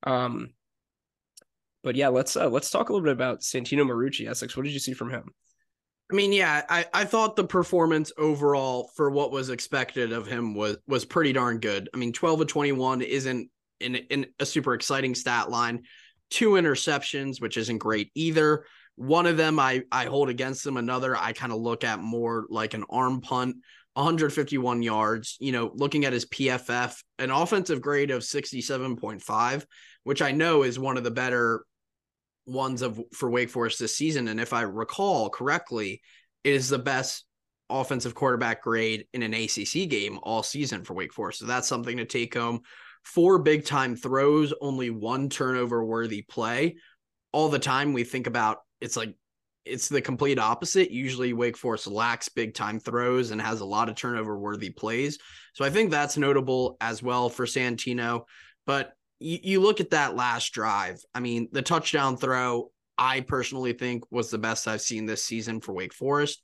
Um, 0.03 0.51
but 1.83 1.97
yeah, 1.97 2.07
let's 2.07 2.37
uh, 2.37 2.47
let's 2.47 2.71
talk 2.71 2.87
a 2.87 2.93
little 2.93 3.03
bit 3.03 3.11
about 3.11 3.41
Santino 3.41 3.85
Marucci. 3.85 4.29
Essex, 4.29 4.55
what 4.55 4.63
did 4.63 4.71
you 4.71 4.79
see 4.79 4.93
from 4.93 5.09
him? 5.09 5.25
I 6.09 6.15
mean, 6.15 6.31
yeah, 6.31 6.63
I, 6.69 6.85
I 6.93 7.03
thought 7.03 7.35
the 7.35 7.43
performance 7.43 8.11
overall 8.17 8.89
for 8.95 9.09
what 9.09 9.31
was 9.31 9.49
expected 9.49 10.13
of 10.13 10.27
him 10.27 10.53
was 10.53 10.77
was 10.87 11.03
pretty 11.03 11.33
darn 11.33 11.59
good. 11.59 11.89
I 11.93 11.97
mean, 11.97 12.13
12 12.13 12.41
of 12.41 12.47
21 12.47 13.01
isn't 13.01 13.49
in, 13.83 13.95
in 13.95 14.27
a 14.39 14.45
super 14.45 14.73
exciting 14.73 15.15
stat 15.15 15.49
line. 15.49 15.83
Two 16.29 16.51
interceptions, 16.51 17.39
which 17.39 17.57
isn't 17.57 17.77
great 17.77 18.11
either. 18.15 18.65
One 18.95 19.25
of 19.25 19.37
them 19.37 19.59
I 19.59 19.83
I 19.91 20.05
hold 20.05 20.29
against 20.29 20.65
him. 20.65 20.77
Another 20.77 21.15
I 21.15 21.33
kind 21.33 21.51
of 21.51 21.59
look 21.59 21.83
at 21.83 21.99
more 21.99 22.45
like 22.49 22.73
an 22.73 22.85
arm 22.89 23.21
punt. 23.21 23.57
151 23.95 24.81
yards. 24.81 25.37
You 25.39 25.51
know, 25.51 25.71
looking 25.75 26.05
at 26.05 26.13
his 26.13 26.25
PFF, 26.25 26.95
an 27.19 27.29
offensive 27.29 27.81
grade 27.81 28.11
of 28.11 28.23
67.5, 28.23 29.65
which 30.03 30.21
I 30.21 30.31
know 30.31 30.63
is 30.63 30.79
one 30.79 30.97
of 30.97 31.03
the 31.03 31.11
better 31.11 31.65
ones 32.45 32.81
of 32.81 32.99
for 33.13 33.29
Wake 33.29 33.49
Forest 33.49 33.79
this 33.79 33.95
season. 33.95 34.27
And 34.27 34.39
if 34.39 34.53
I 34.53 34.61
recall 34.61 35.29
correctly, 35.29 36.01
it 36.43 36.53
is 36.53 36.69
the 36.69 36.79
best 36.79 37.25
offensive 37.69 38.13
quarterback 38.13 38.61
grade 38.61 39.05
in 39.13 39.23
an 39.23 39.33
ACC 39.33 39.89
game 39.89 40.19
all 40.21 40.43
season 40.43 40.83
for 40.83 40.93
Wake 40.93 41.13
Forest. 41.13 41.39
So 41.39 41.45
that's 41.45 41.67
something 41.67 41.97
to 41.97 42.05
take 42.05 42.35
home 42.35 42.61
four 43.03 43.39
big 43.39 43.65
time 43.65 43.95
throws, 43.95 44.53
only 44.61 44.89
one 44.89 45.29
turnover 45.29 45.83
worthy 45.83 46.21
play. 46.21 46.77
All 47.31 47.49
the 47.49 47.59
time 47.59 47.93
we 47.93 48.03
think 48.03 48.27
about 48.27 48.59
it's 48.81 48.97
like 48.97 49.15
it's 49.65 49.87
the 49.87 50.01
complete 50.01 50.39
opposite. 50.39 50.91
Usually 50.91 51.31
Wake 51.31 51.57
Forest 51.57 51.87
lacks 51.87 52.27
big 52.27 52.53
time 52.53 52.79
throws 52.79 53.31
and 53.31 53.41
has 53.41 53.61
a 53.61 53.65
lot 53.65 53.87
of 53.87 53.95
turnover 53.95 54.37
worthy 54.37 54.69
plays. 54.69 55.17
So 55.53 55.63
I 55.63 55.69
think 55.69 55.89
that's 55.89 56.17
notable 56.17 56.75
as 56.81 57.01
well 57.01 57.29
for 57.29 57.45
Santino. 57.45 58.23
But 58.65 58.91
you, 59.19 59.39
you 59.41 59.61
look 59.61 59.79
at 59.79 59.91
that 59.91 60.15
last 60.15 60.51
drive. 60.51 61.01
I 61.13 61.21
mean, 61.21 61.47
the 61.51 61.61
touchdown 61.61 62.17
throw, 62.17 62.71
I 62.97 63.21
personally 63.21 63.73
think 63.73 64.03
was 64.11 64.29
the 64.29 64.37
best 64.37 64.67
I've 64.67 64.81
seen 64.81 65.05
this 65.05 65.23
season 65.23 65.61
for 65.61 65.73
Wake 65.73 65.93
Forest. 65.93 66.41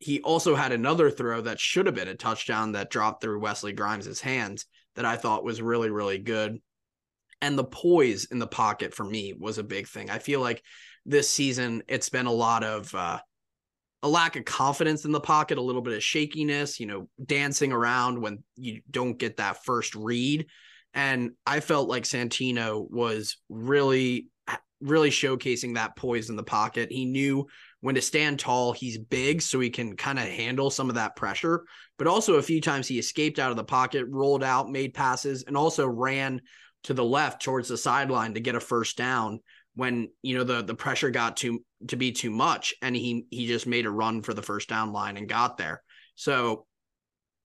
He 0.00 0.20
also 0.22 0.56
had 0.56 0.72
another 0.72 1.08
throw 1.08 1.40
that 1.42 1.60
should 1.60 1.86
have 1.86 1.94
been 1.94 2.08
a 2.08 2.14
touchdown 2.14 2.72
that 2.72 2.90
dropped 2.90 3.22
through 3.22 3.40
Wesley 3.40 3.72
Grimes' 3.72 4.20
hands 4.20 4.66
that 4.96 5.04
I 5.04 5.16
thought 5.16 5.44
was 5.44 5.62
really, 5.62 5.90
really 5.90 6.18
good. 6.18 6.58
And 7.40 7.58
the 7.58 7.64
poise 7.64 8.26
in 8.26 8.38
the 8.38 8.46
pocket 8.46 8.94
for 8.94 9.04
me 9.04 9.34
was 9.38 9.58
a 9.58 9.64
big 9.64 9.86
thing. 9.86 10.10
I 10.10 10.18
feel 10.18 10.40
like 10.40 10.62
this 11.04 11.30
season 11.30 11.82
it's 11.86 12.08
been 12.08 12.26
a 12.26 12.32
lot 12.32 12.64
of 12.64 12.94
uh, 12.94 13.20
a 14.02 14.08
lack 14.08 14.36
of 14.36 14.44
confidence 14.44 15.04
in 15.04 15.12
the 15.12 15.20
pocket, 15.20 15.58
a 15.58 15.62
little 15.62 15.82
bit 15.82 15.94
of 15.94 16.02
shakiness, 16.02 16.80
you 16.80 16.86
know, 16.86 17.08
dancing 17.24 17.72
around 17.72 18.20
when 18.20 18.42
you 18.56 18.80
don't 18.90 19.18
get 19.18 19.36
that 19.38 19.64
first 19.64 19.94
read. 19.94 20.46
And 20.94 21.32
I 21.46 21.60
felt 21.60 21.88
like 21.88 22.04
Santino 22.04 22.90
was 22.90 23.36
really, 23.48 24.28
really 24.80 25.10
showcasing 25.10 25.74
that 25.74 25.96
poise 25.96 26.30
in 26.30 26.36
the 26.36 26.42
pocket. 26.42 26.90
He 26.90 27.04
knew 27.04 27.46
when 27.86 27.94
to 27.94 28.02
stand 28.02 28.40
tall, 28.40 28.72
he's 28.72 28.98
big, 28.98 29.40
so 29.40 29.60
he 29.60 29.70
can 29.70 29.94
kind 29.94 30.18
of 30.18 30.24
handle 30.24 30.70
some 30.70 30.88
of 30.88 30.96
that 30.96 31.14
pressure. 31.14 31.64
But 31.98 32.08
also, 32.08 32.34
a 32.34 32.42
few 32.42 32.60
times 32.60 32.88
he 32.88 32.98
escaped 32.98 33.38
out 33.38 33.52
of 33.52 33.56
the 33.56 33.62
pocket, 33.62 34.06
rolled 34.08 34.42
out, 34.42 34.68
made 34.68 34.92
passes, 34.92 35.44
and 35.44 35.56
also 35.56 35.86
ran 35.86 36.40
to 36.82 36.94
the 36.94 37.04
left 37.04 37.42
towards 37.42 37.68
the 37.68 37.76
sideline 37.76 38.34
to 38.34 38.40
get 38.40 38.56
a 38.56 38.60
first 38.60 38.96
down 38.96 39.38
when 39.76 40.08
you 40.20 40.36
know 40.36 40.42
the 40.42 40.62
the 40.62 40.74
pressure 40.74 41.10
got 41.10 41.36
too 41.36 41.64
to 41.86 41.94
be 41.94 42.10
too 42.10 42.32
much, 42.32 42.74
and 42.82 42.96
he 42.96 43.24
he 43.30 43.46
just 43.46 43.68
made 43.68 43.86
a 43.86 43.90
run 43.90 44.20
for 44.20 44.34
the 44.34 44.42
first 44.42 44.68
down 44.68 44.92
line 44.92 45.16
and 45.16 45.28
got 45.28 45.56
there. 45.56 45.80
So 46.16 46.66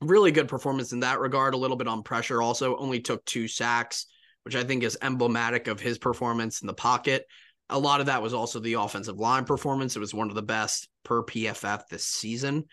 really 0.01 0.31
good 0.31 0.48
performance 0.48 0.91
in 0.91 1.01
that 1.01 1.19
regard. 1.19 1.53
A 1.53 1.57
little 1.57 1.77
bit 1.77 1.88
on 1.88 2.01
pressure, 2.01 2.41
also 2.41 2.77
only 2.77 3.00
took 3.00 3.24
two 3.25 3.48
sacks, 3.48 4.07
which 4.41 4.55
I 4.55 4.63
think 4.63 4.81
is 4.81 4.98
emblematic 5.03 5.67
of 5.67 5.79
his 5.79 6.00
performance 6.00 6.62
in 6.62 6.65
the 6.65 6.74
pocket. 6.74 7.27
A 7.72 7.80
lot 7.80 8.00
of 8.00 8.06
that 8.08 8.22
was 8.22 8.34
also 8.34 8.60
the 8.60 8.74
offensive 8.74 9.18
line 9.18 9.46
performance. 9.46 9.96
It 9.96 10.00
was 10.00 10.13
one 10.13 10.30
of 10.30 10.36
the 10.36 10.42
best 10.42 10.88
per 11.04 11.24
PFF 11.24 11.88
this 11.90 12.06
season. 12.06 12.66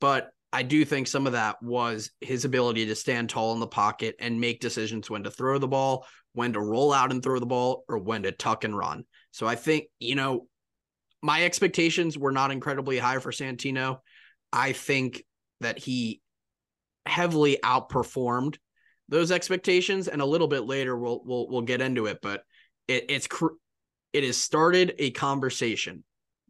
But 0.00 0.30
I 0.52 0.62
do 0.62 0.84
think 0.84 1.06
some 1.06 1.26
of 1.26 1.32
that 1.32 1.62
was 1.62 2.10
his 2.20 2.44
ability 2.44 2.86
to 2.86 2.94
stand 2.94 3.30
tall 3.30 3.54
in 3.54 3.60
the 3.60 3.66
pocket 3.66 4.16
and 4.18 4.40
make 4.40 4.60
decisions 4.60 5.08
when 5.08 5.24
to 5.24 5.30
throw 5.30 5.58
the 5.58 5.68
ball, 5.68 6.06
when 6.34 6.52
to 6.52 6.60
roll 6.60 6.92
out 6.92 7.10
and 7.10 7.22
throw 7.22 7.38
the 7.38 7.46
ball, 7.46 7.84
or 7.88 7.98
when 7.98 8.24
to 8.24 8.32
tuck 8.32 8.64
and 8.64 8.76
run. 8.76 9.04
So 9.30 9.46
I 9.46 9.54
think, 9.54 9.86
you 9.98 10.14
know, 10.14 10.46
my 11.22 11.44
expectations 11.44 12.18
were 12.18 12.32
not 12.32 12.50
incredibly 12.50 12.98
high 12.98 13.18
for 13.18 13.32
Santino. 13.32 13.98
I 14.52 14.72
think 14.72 15.24
that 15.60 15.78
he 15.78 16.20
heavily 17.06 17.58
outperformed 17.64 18.56
those 19.08 19.32
expectations 19.32 20.08
and 20.08 20.22
a 20.22 20.26
little 20.26 20.46
bit 20.48 20.60
later 20.60 20.96
we'll 20.96 21.20
we'll 21.24 21.48
we'll 21.48 21.62
get 21.62 21.82
into 21.82 22.06
it 22.06 22.18
but 22.22 22.44
it, 22.86 23.06
it's 23.08 23.26
cr- 23.26 23.48
it 24.12 24.24
has 24.24 24.36
started 24.36 24.94
a 24.98 25.10
conversation 25.10 26.04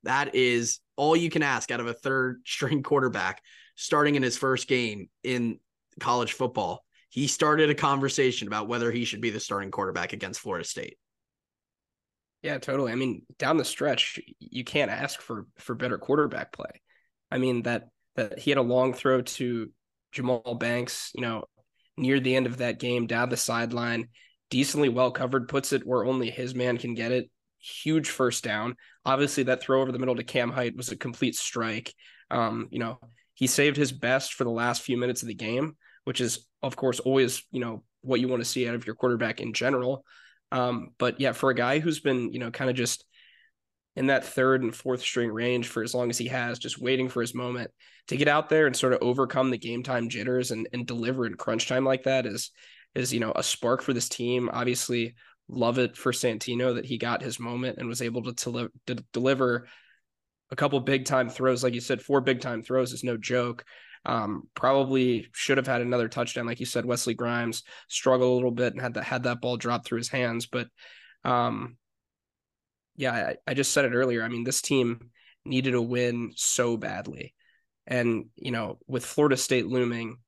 that 0.05 0.35
is 0.35 0.81
all 0.97 1.17
you 1.17 1.31
can 1.31 1.43
ask 1.43 1.71
out 1.71 1.81
of 1.81 1.87
a 1.87 1.95
third 1.95 2.43
string 2.47 2.83
quarterback 2.83 3.43
starting 3.77 4.15
in 4.15 4.23
his 4.23 4.37
first 4.37 4.69
game 4.69 5.09
in 5.23 5.59
college 6.01 6.33
football. 6.33 6.85
He 7.09 7.27
started 7.27 7.71
a 7.71 7.75
conversation 7.75 8.49
about 8.49 8.69
whether 8.69 8.91
he 8.91 9.05
should 9.05 9.21
be 9.21 9.31
the 9.31 9.41
starting 9.41 9.71
quarterback 9.71 10.13
against 10.13 10.41
Florida 10.41 10.65
State. 10.65 10.97
Yeah, 12.43 12.59
totally. 12.59 12.91
I 12.91 12.97
mean, 12.97 13.23
down 13.39 13.57
the 13.57 13.65
stretch, 13.65 14.19
you 14.41 14.65
can't 14.65 14.91
ask 14.91 15.21
for 15.21 15.47
for 15.59 15.75
better 15.75 15.99
quarterback 15.99 16.53
play. 16.53 16.81
I 17.31 17.39
mean 17.39 17.63
that 17.63 17.89
that 18.17 18.39
he 18.39 18.51
had 18.51 18.59
a 18.59 18.63
long 18.63 18.95
throw 18.95 19.23
to 19.23 19.71
Jahmal 20.13 20.59
Banks, 20.59 21.13
you 21.15 21.21
know, 21.21 21.45
near 21.97 22.19
the 22.19 22.35
end 22.35 22.47
of 22.47 22.59
that 22.59 22.81
game 22.81 23.07
down 23.07 23.29
the 23.29 23.37
sideline, 23.37 24.09
decently 24.51 24.89
well 24.89 25.11
covered, 25.11 25.49
puts 25.49 25.73
it 25.73 25.87
where 25.87 26.05
only 26.05 26.31
his 26.31 26.55
man 26.55 26.79
can 26.79 26.95
get 26.95 27.13
it. 27.13 27.31
Huge 27.63 28.11
first 28.11 28.43
down. 28.43 28.77
Obviously, 29.05 29.45
that 29.45 29.63
throw 29.63 29.81
over 29.81 29.93
the 29.93 29.99
middle 29.99 30.17
to 30.17 30.25
Cam 30.25 30.51
Hite 30.51 30.77
was 30.77 30.91
a 30.91 30.97
complete 30.97 31.37
strike. 31.37 31.95
Um, 32.31 32.69
you 32.71 32.79
know, 32.79 32.99
he 33.35 33.47
saved 33.47 33.77
his 33.77 33.93
best 33.93 34.35
for 34.35 34.45
the 34.45 34.51
last 34.51 34.83
few 34.83 34.97
minutes 34.97 35.23
of 35.23 35.29
the 35.29 35.35
game, 35.35 35.77
which 36.05 36.21
is, 36.21 36.47
of 36.63 36.77
course, 36.77 37.01
always, 37.01 37.45
you 37.51 37.61
know, 37.61 37.85
what 38.03 38.21
you 38.21 38.29
want 38.29 38.43
to 38.43 38.49
see 38.49 38.69
out 38.69 38.75
of 38.75 38.87
your 38.87 38.97
quarterback 38.97 39.41
in 39.41 39.53
general. 39.53 40.05
Um, 40.51 40.91
but 40.99 41.21
yeah, 41.21 41.33
for 41.33 41.51
a 41.51 41.55
guy 41.55 41.79
who's 41.79 42.01
been, 42.01 42.33
you 42.33 42.39
know, 42.39 42.51
kind 42.51 42.69
of 42.69 42.77
just 42.77 43.05
in 43.95 44.07
that 44.07 44.25
third 44.25 44.63
and 44.63 44.75
fourth 44.75 45.01
string 45.01 45.31
range 45.31 45.69
for 45.69 45.83
as 45.83 45.95
long 45.95 46.11
as 46.11 46.19
he 46.19 46.29
has, 46.29 46.59
just 46.59 46.81
waiting 46.81 47.09
for 47.09 47.21
his 47.21 47.35
moment 47.35 47.71
to 48.09 48.17
get 48.17 48.29
out 48.29 48.49
there 48.49 48.67
and 48.67 48.77
sort 48.77 48.93
of 48.93 48.99
overcome 49.03 49.51
the 49.51 49.59
game 49.59 49.83
time 49.83 50.09
jitters 50.09 50.51
and, 50.51 50.69
and 50.73 50.87
deliver 50.87 51.27
in 51.27 51.35
crunch 51.35 51.69
time 51.69 51.85
like 51.85 52.05
that 52.05 52.27
is 52.27 52.51
is 52.95 53.13
you 53.13 53.21
know 53.21 53.33
a 53.35 53.43
spark 53.43 53.83
for 53.83 53.93
this 53.93 54.09
team. 54.09 54.51
Obviously, 54.53 55.15
love 55.49 55.79
it 55.79 55.97
for 55.97 56.13
Santino 56.13 56.75
that 56.77 56.87
he 56.87 56.99
got 56.99 57.23
his 57.23 57.39
moment 57.39 57.79
and 57.79 57.89
was 57.89 58.03
able 58.03 58.23
to, 58.23 58.33
to, 58.33 58.71
to 58.87 59.05
deliver 59.13 59.67
a 60.51 60.57
couple 60.57 60.79
big 60.81 61.05
time 61.05 61.29
throws, 61.29 61.65
like 61.65 61.75
you 61.75 61.81
said, 61.81 62.03
four 62.03 62.21
big 62.21 62.41
time 62.41 62.63
throws 62.63 62.93
is 62.93 63.03
no 63.03 63.17
joke. 63.17 63.65
Um, 64.05 64.49
probably 64.55 65.29
should 65.33 65.57
have 65.59 65.67
had 65.67 65.81
another 65.81 66.09
touchdown, 66.09 66.47
like 66.47 66.61
you 66.61 66.67
said. 66.67 66.85
Wesley 66.85 67.15
Grimes 67.15 67.63
struggled 67.89 68.33
a 68.33 68.35
little 68.35 68.51
bit 68.51 68.73
and 68.73 68.83
had 68.83 68.95
that 68.95 69.05
had 69.05 69.23
that 69.23 69.41
ball 69.41 69.57
drop 69.57 69.85
through 69.85 69.99
his 69.99 70.09
hands, 70.09 70.47
but 70.47 70.69
um, 71.25 71.77
yeah, 72.97 73.13
I, 73.13 73.37
I 73.47 73.55
just 73.55 73.73
said 73.73 73.85
it 73.85 73.95
earlier. 73.95 74.23
I 74.23 74.29
mean, 74.29 74.45
this 74.45 74.61
team 74.61 75.11
needed 75.45 75.75
a 75.75 75.81
win 75.81 76.33
so 76.35 76.77
badly, 76.77 77.35
and 77.87 78.27
you 78.37 78.51
know, 78.51 78.79
with 78.87 79.07
Florida 79.07 79.37
State 79.37 79.67
looming, 79.67 80.19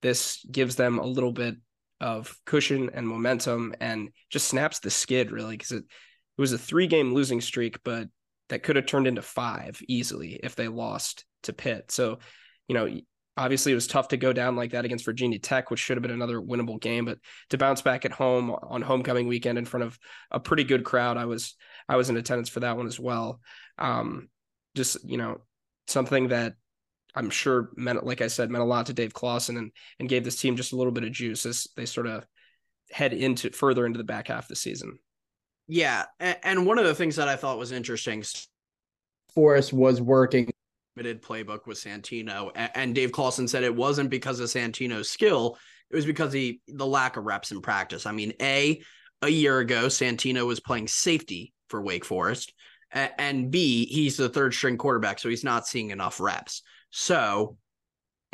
this 0.00 0.44
gives 0.50 0.76
them 0.76 0.98
a 0.98 1.06
little 1.06 1.32
bit 1.32 1.56
of 2.00 2.36
cushion 2.46 2.90
and 2.94 3.06
momentum, 3.06 3.74
and 3.80 4.10
just 4.30 4.48
snaps 4.48 4.78
the 4.78 4.90
skid 4.90 5.30
really 5.30 5.56
because 5.56 5.72
it 5.72 5.84
it 6.38 6.40
was 6.40 6.52
a 6.52 6.58
three 6.58 6.86
game 6.86 7.12
losing 7.12 7.40
streak, 7.40 7.82
but 7.82 8.08
that 8.48 8.62
could 8.62 8.76
have 8.76 8.86
turned 8.86 9.06
into 9.06 9.22
five 9.22 9.82
easily 9.88 10.38
if 10.42 10.54
they 10.54 10.68
lost 10.68 11.24
to 11.42 11.52
Pitt. 11.52 11.90
So, 11.90 12.20
you 12.68 12.74
know, 12.74 12.88
obviously 13.36 13.72
it 13.72 13.76
was 13.76 13.86
tough 13.86 14.08
to 14.08 14.16
go 14.16 14.32
down 14.32 14.56
like 14.56 14.72
that 14.72 14.84
against 14.84 15.04
Virginia 15.04 15.38
Tech, 15.38 15.70
which 15.70 15.80
should 15.80 15.96
have 15.96 16.02
been 16.02 16.10
another 16.10 16.40
winnable 16.40 16.80
game, 16.80 17.04
but 17.04 17.18
to 17.50 17.58
bounce 17.58 17.82
back 17.82 18.04
at 18.04 18.12
home 18.12 18.50
on 18.50 18.82
homecoming 18.82 19.26
weekend 19.26 19.58
in 19.58 19.64
front 19.64 19.84
of 19.84 19.98
a 20.30 20.40
pretty 20.40 20.64
good 20.64 20.84
crowd, 20.84 21.16
I 21.16 21.26
was 21.26 21.56
I 21.88 21.96
was 21.96 22.08
in 22.08 22.16
attendance 22.16 22.48
for 22.48 22.60
that 22.60 22.76
one 22.76 22.86
as 22.86 22.98
well. 22.98 23.40
Um, 23.78 24.28
just 24.74 24.98
you 25.08 25.18
know, 25.18 25.38
something 25.86 26.28
that 26.28 26.54
I'm 27.18 27.30
sure 27.30 27.70
meant, 27.76 28.06
like 28.06 28.20
I 28.20 28.28
said, 28.28 28.48
meant 28.48 28.62
a 28.62 28.66
lot 28.66 28.86
to 28.86 28.92
Dave 28.92 29.12
Clawson 29.12 29.56
and 29.56 29.72
and 29.98 30.08
gave 30.08 30.24
this 30.24 30.40
team 30.40 30.54
just 30.54 30.72
a 30.72 30.76
little 30.76 30.92
bit 30.92 31.04
of 31.04 31.10
juice 31.10 31.44
as 31.46 31.66
they 31.76 31.84
sort 31.84 32.06
of 32.06 32.24
head 32.90 33.12
into 33.12 33.50
further 33.50 33.84
into 33.84 33.98
the 33.98 34.04
back 34.04 34.28
half 34.28 34.44
of 34.44 34.48
the 34.48 34.56
season. 34.56 34.98
Yeah, 35.66 36.04
and 36.20 36.64
one 36.64 36.78
of 36.78 36.86
the 36.86 36.94
things 36.94 37.16
that 37.16 37.28
I 37.28 37.36
thought 37.36 37.58
was 37.58 37.72
interesting, 37.72 38.24
Forest 39.34 39.72
was 39.72 40.00
working 40.00 40.48
limited 40.96 41.22
playbook 41.22 41.66
with 41.66 41.78
Santino, 41.78 42.50
and 42.54 42.94
Dave 42.94 43.12
Clawson 43.12 43.48
said 43.48 43.64
it 43.64 43.74
wasn't 43.74 44.10
because 44.10 44.40
of 44.40 44.48
Santino's 44.48 45.10
skill; 45.10 45.58
it 45.90 45.96
was 45.96 46.06
because 46.06 46.32
he 46.32 46.60
the 46.68 46.86
lack 46.86 47.16
of 47.16 47.24
reps 47.24 47.50
in 47.50 47.60
practice. 47.60 48.06
I 48.06 48.12
mean, 48.12 48.32
a 48.40 48.80
a 49.22 49.28
year 49.28 49.58
ago, 49.58 49.86
Santino 49.86 50.46
was 50.46 50.60
playing 50.60 50.86
safety 50.86 51.52
for 51.68 51.82
Wake 51.82 52.04
Forest, 52.04 52.54
and 52.92 53.50
B 53.50 53.86
he's 53.86 54.16
the 54.16 54.28
third 54.28 54.54
string 54.54 54.78
quarterback, 54.78 55.18
so 55.18 55.28
he's 55.28 55.44
not 55.44 55.66
seeing 55.66 55.90
enough 55.90 56.20
reps. 56.20 56.62
So, 56.90 57.56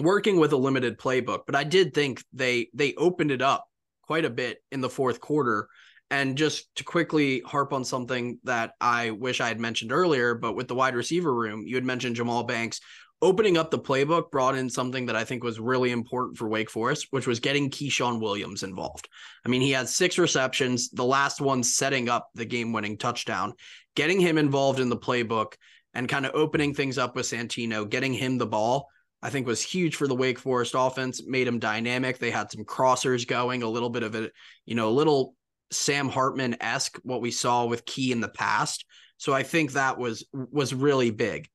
working 0.01 0.39
with 0.39 0.53
a 0.53 0.57
limited 0.57 0.99
playbook, 0.99 1.43
but 1.47 1.55
I 1.55 1.65
did 1.65 1.95
think 1.95 2.23
they 2.33 2.69
they 2.75 2.95
opened 2.95 3.31
it 3.31 3.43
up 3.43 3.67
quite 4.03 4.25
a 4.25 4.31
bit 4.31 4.59
in 4.71 4.81
the 4.81 4.91
fourth 4.91 5.21
quarter 5.21 5.69
and 6.11 6.37
just 6.37 6.73
to 6.77 6.85
quickly 6.85 7.41
harp 7.41 7.73
on 7.73 7.85
something 7.85 8.39
that 8.45 8.75
I 8.81 9.11
wish 9.11 9.41
I 9.41 9.49
had 9.49 9.59
mentioned 9.59 9.93
earlier, 9.93 10.35
but 10.35 10.55
with 10.55 10.69
the 10.69 10.75
wide 10.75 10.95
receiver 10.95 11.35
room, 11.35 11.65
you 11.67 11.75
had 11.75 11.85
mentioned 11.85 12.17
Jahmal 12.17 12.47
Banks. 12.47 12.81
Opening 13.23 13.57
up 13.57 13.71
the 13.71 13.79
playbook 13.79 14.31
brought 14.31 14.55
in 14.55 14.69
something 14.69 15.07
that 15.07 15.17
I 15.17 15.25
think 15.25 15.43
was 15.43 15.59
really 15.59 15.93
important 15.93 16.37
for 16.37 16.47
Wake 16.47 16.69
Forest, 16.69 17.07
which 17.11 17.27
was 17.27 17.41
getting 17.41 17.71
Ke'Shawn 17.71 18.21
Williams 18.21 18.63
involved. 18.63 19.09
I 19.47 19.49
mean, 19.49 19.63
he 19.63 19.71
had 19.71 19.89
six 19.89 20.19
receptions, 20.19 20.91
the 20.91 21.05
last 21.05 21.41
one 21.41 21.63
setting 21.63 22.11
up 22.11 22.29
the 22.35 22.45
game 22.45 22.73
winning 22.73 22.99
touchdown. 22.99 23.55
Getting 23.97 24.21
him 24.21 24.37
involved 24.37 24.79
in 24.79 24.91
the 24.91 24.97
playbook 24.97 25.55
and 25.95 26.09
kind 26.09 26.27
of 26.27 26.35
opening 26.35 26.75
things 26.75 26.99
up 26.99 27.15
with 27.17 27.27
Santino, 27.27 27.89
getting 27.89 28.13
him 28.13 28.39
the 28.39 28.47
ball, 28.47 28.89
I 29.23 29.31
think 29.31 29.47
was 29.47 29.63
huge 29.63 29.97
for 29.97 30.07
the 30.07 30.15
Wake 30.15 30.39
Forest 30.39 30.75
offense, 30.77 31.23
made 31.27 31.49
him 31.49 31.59
dynamic. 31.59 32.19
They 32.19 32.31
had 32.31 32.51
some 32.51 32.65
crossers 32.65 33.27
going, 33.27 33.63
a 33.63 33.69
little 33.69 33.91
bit 33.91 34.03
of 34.03 34.15
it, 34.15 34.33
you 34.67 34.75
know, 34.75 34.89
a 34.89 34.91
little 34.91 35.35
Sam 35.71 36.09
Hartman 36.09 36.57
esque 36.61 36.99
what 37.03 37.23
we 37.23 37.31
saw 37.31 37.65
with 37.65 37.87
Key 37.87 38.13
in 38.13 38.21
the 38.21 38.29
past. 38.29 38.85
So 39.17 39.33
I 39.33 39.43
think 39.43 39.73
that 39.73 39.99
was 39.99 40.27
was 40.33 40.75
really 40.75 41.11
big. 41.11 41.49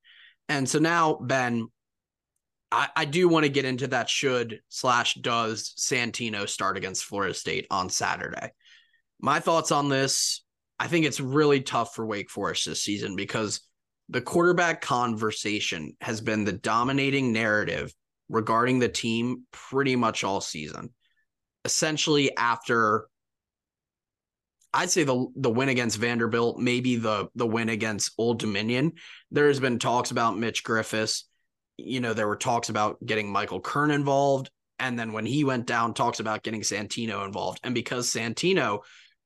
And 0.48 0.68
so 0.68 0.80
now, 0.80 1.20
Ben, 1.22 1.68
I, 2.72 2.90
I 2.96 3.06
do 3.06 3.28
want 3.28 3.44
to 3.44 3.52
get 3.52 3.66
into 3.66 3.88
that 3.88 4.10
should 4.10 4.62
slash 4.70 5.16
does 5.16 5.74
Santino 5.78 6.48
start 6.48 6.78
against 6.78 7.06
Florida 7.06 7.34
State 7.34 7.68
on 7.70 7.90
Saturday. 7.90 8.52
My 9.20 9.40
thoughts 9.40 9.72
on 9.72 9.90
this, 9.90 10.44
I 10.80 10.88
think 10.88 11.06
it's 11.06 11.20
really 11.20 11.62
tough 11.62 11.94
for 11.94 12.06
Wake 12.06 12.30
Forest 12.30 12.66
this 12.66 12.82
season 12.82 13.16
because 13.16 13.62
the 14.10 14.22
quarterback 14.22 14.82
conversation 14.82 15.96
has 16.02 16.20
been 16.20 16.44
the 16.44 16.54
dominating 16.54 17.32
narrative 17.32 17.94
regarding 18.28 18.80
the 18.80 18.90
team 18.90 19.44
pretty 19.52 19.96
much 19.96 20.24
all 20.24 20.42
season. 20.42 20.94
Essentially, 21.64 22.36
after 22.36 23.08
I'd 24.74 24.90
say 24.90 25.04
the 25.04 25.28
the 25.36 25.50
win 25.50 25.70
against 25.70 25.98
Vanderbilt, 25.98 26.60
maybe 26.60 26.96
the 26.96 27.28
the 27.36 27.48
win 27.48 27.70
against 27.70 28.14
Old 28.18 28.40
Dominion. 28.40 28.94
There's 29.32 29.60
been 29.60 29.80
talks 29.80 30.12
about 30.12 30.38
Mitch 30.38 30.64
Griffis. 30.64 31.24
You 31.78 32.02
know, 32.02 32.14
there 32.14 32.28
were 32.28 32.36
talks 32.36 32.70
about 32.70 33.04
getting 33.06 33.32
Michael 33.32 33.62
Kern 33.62 33.92
involved. 33.92 34.50
And 34.80 34.98
then 34.98 35.12
when 35.12 35.26
he 35.26 35.44
went 35.44 35.66
down, 35.66 35.94
talks 35.94 36.20
about 36.20 36.44
getting 36.44 36.62
Santino 36.62 37.26
involved. 37.26 37.60
And 37.64 37.76
because 37.76 38.10
Santino 38.10 38.80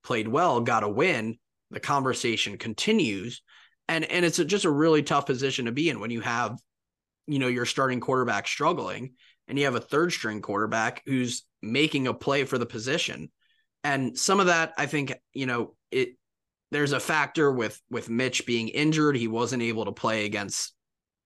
played 0.04 0.28
well, 0.28 0.62
got 0.62 0.84
a 0.84 0.90
win, 0.90 1.38
the 1.72 1.80
conversation 1.80 2.58
continues. 2.58 3.42
And 3.88 4.06
and 4.06 4.26
it's 4.26 4.40
a, 4.40 4.46
just 4.46 4.66
a 4.66 4.72
really 4.72 5.04
tough 5.04 5.26
position 5.26 5.66
to 5.66 5.72
be 5.72 5.90
in 5.90 6.00
when 6.00 6.12
you 6.12 6.22
have, 6.22 6.58
you 7.28 7.40
know, 7.40 7.48
your 7.48 7.66
starting 7.66 8.00
quarterback 8.00 8.48
struggling 8.48 9.14
and 9.48 9.60
you 9.60 9.66
have 9.66 9.76
a 9.76 9.82
third 9.82 10.12
string 10.12 10.42
quarterback 10.42 11.02
who's 11.06 11.44
making 11.62 12.08
a 12.08 12.14
play 12.14 12.46
for 12.46 12.58
the 12.58 12.66
position. 12.66 13.32
And 13.84 14.18
some 14.18 14.40
of 14.40 14.48
that 14.48 14.74
I 14.78 14.86
think 14.86 15.14
you 15.34 15.46
know 15.46 15.76
it 15.92 16.16
there's 16.72 16.94
a 16.94 17.00
factor 17.00 17.52
with 17.52 17.80
with 17.90 18.10
Mitch 18.10 18.46
being 18.46 18.70
injured. 18.70 19.16
He 19.16 19.28
wasn't 19.28 19.64
able 19.64 19.86
to 19.86 19.92
play 19.92 20.26
against 20.26 20.74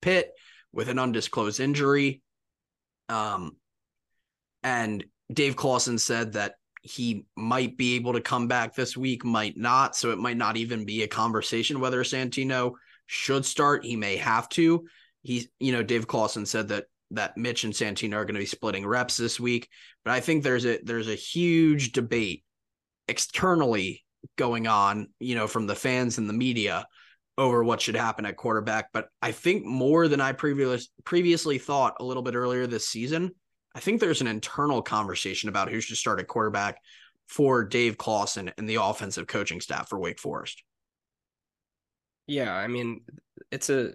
Pitt 0.01 0.31
with 0.73 0.89
an 0.89 0.99
undisclosed 0.99 1.59
injury. 1.59 2.21
Um 3.09 3.57
and 4.63 5.05
Dave 5.31 5.55
Clawson 5.55 5.97
said 5.97 6.33
that 6.33 6.55
he 6.87 7.25
might 7.35 7.77
be 7.77 7.95
able 7.95 8.13
to 8.13 8.21
come 8.21 8.47
back 8.47 8.75
this 8.75 8.95
week 8.95 9.25
might 9.25 9.57
not. 9.57 9.95
So 9.95 10.11
it 10.11 10.17
might 10.17 10.37
not 10.37 10.57
even 10.57 10.85
be 10.85 11.03
a 11.03 11.07
conversation 11.07 11.79
whether 11.79 12.03
Santino 12.03 12.73
should 13.05 13.45
start. 13.45 13.85
He 13.85 13.95
may 13.95 14.17
have 14.17 14.47
to. 14.49 14.85
He's 15.21 15.47
you 15.59 15.71
know 15.71 15.83
Dave 15.83 16.07
Clawson 16.07 16.45
said 16.45 16.69
that 16.69 16.85
that 17.11 17.37
Mitch 17.37 17.63
and 17.63 17.73
Santino 17.73 18.15
are 18.15 18.25
going 18.25 18.35
to 18.35 18.39
be 18.39 18.45
splitting 18.45 18.85
reps 18.85 19.17
this 19.17 19.39
week. 19.39 19.69
But 20.05 20.13
I 20.13 20.19
think 20.19 20.43
there's 20.43 20.65
a 20.65 20.79
there's 20.83 21.09
a 21.09 21.15
huge 21.15 21.91
debate 21.91 22.43
externally 23.07 24.05
going 24.37 24.67
on, 24.67 25.07
you 25.19 25.35
know, 25.35 25.47
from 25.47 25.67
the 25.67 25.75
fans 25.75 26.17
and 26.17 26.29
the 26.29 26.33
media 26.33 26.85
over 27.37 27.63
what 27.63 27.81
should 27.81 27.95
happen 27.95 28.25
at 28.25 28.35
quarterback. 28.35 28.91
But 28.91 29.09
I 29.21 29.31
think 29.31 29.65
more 29.65 30.07
than 30.07 30.21
I 30.21 30.31
previous, 30.31 30.89
previously 31.03 31.57
thought 31.57 31.97
a 31.99 32.03
little 32.03 32.23
bit 32.23 32.35
earlier 32.35 32.65
this 32.65 32.87
season, 32.87 33.31
I 33.77 33.79
think 33.79 34.01
there's 34.01 34.21
an 34.21 34.27
internal 34.27 34.81
conversation 34.81 35.49
about 35.49 35.69
who 35.69 35.79
should 35.81 35.97
start 35.97 36.19
at 36.19 36.27
quarterback 36.27 36.79
for 37.27 37.63
Dave 37.63 37.95
Clawson 37.95 38.51
and 38.57 38.67
the 38.67 38.81
offensive 38.81 39.27
coaching 39.27 39.61
staff 39.61 39.87
for 39.87 39.99
Wake 39.99 40.19
Forest. 40.19 40.63
Yeah, 42.25 42.51
I 42.51 42.65
mean, 42.65 43.01
it's 43.51 43.69
a 43.69 43.93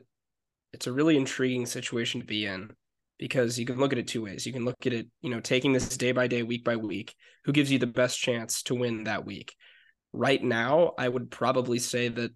it's 0.72 0.86
a 0.86 0.92
really 0.92 1.16
intriguing 1.16 1.66
situation 1.66 2.20
to 2.20 2.26
be 2.28 2.46
in 2.46 2.70
because 3.18 3.58
you 3.58 3.66
can 3.66 3.76
look 3.76 3.92
at 3.92 3.98
it 3.98 4.06
two 4.06 4.22
ways. 4.22 4.46
You 4.46 4.52
can 4.52 4.64
look 4.64 4.86
at 4.86 4.92
it, 4.92 5.08
you 5.20 5.30
know, 5.30 5.40
taking 5.40 5.72
this 5.72 5.96
day 5.96 6.12
by 6.12 6.28
day, 6.28 6.44
week 6.44 6.62
by 6.62 6.76
week, 6.76 7.16
who 7.44 7.50
gives 7.50 7.72
you 7.72 7.80
the 7.80 7.86
best 7.88 8.20
chance 8.20 8.62
to 8.64 8.76
win 8.76 9.02
that 9.04 9.26
week. 9.26 9.52
Right 10.12 10.42
now, 10.44 10.92
I 10.96 11.08
would 11.08 11.28
probably 11.28 11.80
say 11.80 12.06
that 12.06 12.30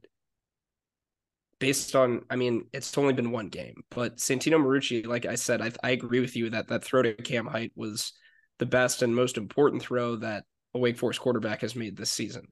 based 1.58 1.96
on, 1.96 2.22
I 2.28 2.36
mean, 2.36 2.66
it's 2.72 2.96
only 2.98 3.12
been 3.12 3.30
one 3.30 3.48
game, 3.48 3.82
but 3.90 4.16
Santino 4.16 4.60
Marucci, 4.60 5.06
like 5.06 5.26
I 5.26 5.36
said, 5.36 5.62
I, 5.62 5.72
I 5.82 5.90
agree 5.90 6.20
with 6.20 6.36
you 6.36 6.50
that 6.50 6.68
that 6.68 6.84
throw 6.84 7.02
to 7.02 7.14
Cam 7.14 7.46
Hite 7.46 7.72
was 7.74 8.12
the 8.58 8.66
best 8.66 9.02
and 9.02 9.14
most 9.14 9.38
important 9.38 9.82
throw 9.82 10.16
that 10.16 10.44
a 10.74 10.78
Wake 10.78 10.98
Forest 10.98 11.20
quarterback 11.20 11.62
has 11.62 11.74
made 11.74 11.96
this 11.96 12.10
season. 12.10 12.46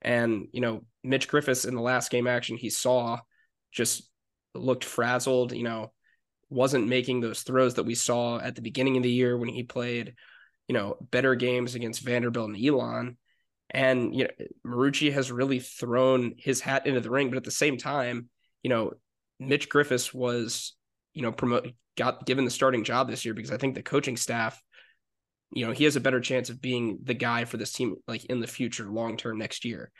And, 0.00 0.48
you 0.52 0.60
know, 0.60 0.84
Mitch 1.04 1.28
Griffis 1.28 1.66
in 1.66 1.74
the 1.74 1.80
last 1.80 2.10
game 2.10 2.26
action 2.26 2.56
he 2.56 2.70
saw 2.70 3.18
just 3.70 4.10
looked 4.54 4.84
frazzled, 4.84 5.52
you 5.52 5.62
know, 5.62 5.92
wasn't 6.50 6.88
making 6.88 7.20
those 7.20 7.42
throws 7.42 7.74
that 7.74 7.84
we 7.84 7.94
saw 7.94 8.38
at 8.38 8.54
the 8.54 8.62
beginning 8.62 8.96
of 8.96 9.02
the 9.02 9.10
year 9.10 9.36
when 9.36 9.48
he 9.48 9.62
played, 9.62 10.14
you 10.68 10.74
know, 10.74 10.96
better 11.10 11.34
games 11.34 11.74
against 11.74 12.02
Vanderbilt 12.02 12.50
and 12.50 12.64
Elon. 12.64 13.16
And, 13.72 14.14
you 14.14 14.24
know, 14.24 14.46
Marucci 14.66 15.12
has 15.12 15.32
really 15.32 15.58
thrown 15.58 16.34
his 16.36 16.60
hat 16.60 16.86
into 16.86 17.00
the 17.00 17.10
ring. 17.10 17.30
But 17.30 17.38
at 17.38 17.44
the 17.44 17.50
same 17.50 17.78
time, 17.78 18.28
you 18.62 18.70
know, 18.70 18.92
Mitch 19.40 19.68
Griffis 19.68 20.12
was, 20.12 20.74
you 21.14 21.22
know, 21.22 21.32
promote 21.32 21.72
got 21.96 22.24
given 22.24 22.44
the 22.44 22.50
starting 22.50 22.84
job 22.84 23.08
this 23.08 23.24
year 23.24 23.34
because 23.34 23.50
I 23.50 23.56
think 23.56 23.74
the 23.74 23.82
coaching 23.82 24.16
staff, 24.16 24.62
you 25.52 25.66
know, 25.66 25.72
he 25.72 25.84
has 25.84 25.96
a 25.96 26.00
better 26.00 26.20
chance 26.20 26.48
of 26.50 26.60
being 26.60 26.98
the 27.02 27.14
guy 27.14 27.44
for 27.44 27.56
this 27.56 27.72
team 27.72 27.96
like 28.06 28.24
in 28.26 28.40
the 28.40 28.46
future, 28.46 28.88
long 28.88 29.16
term 29.16 29.38
next 29.38 29.64
year, 29.64 29.90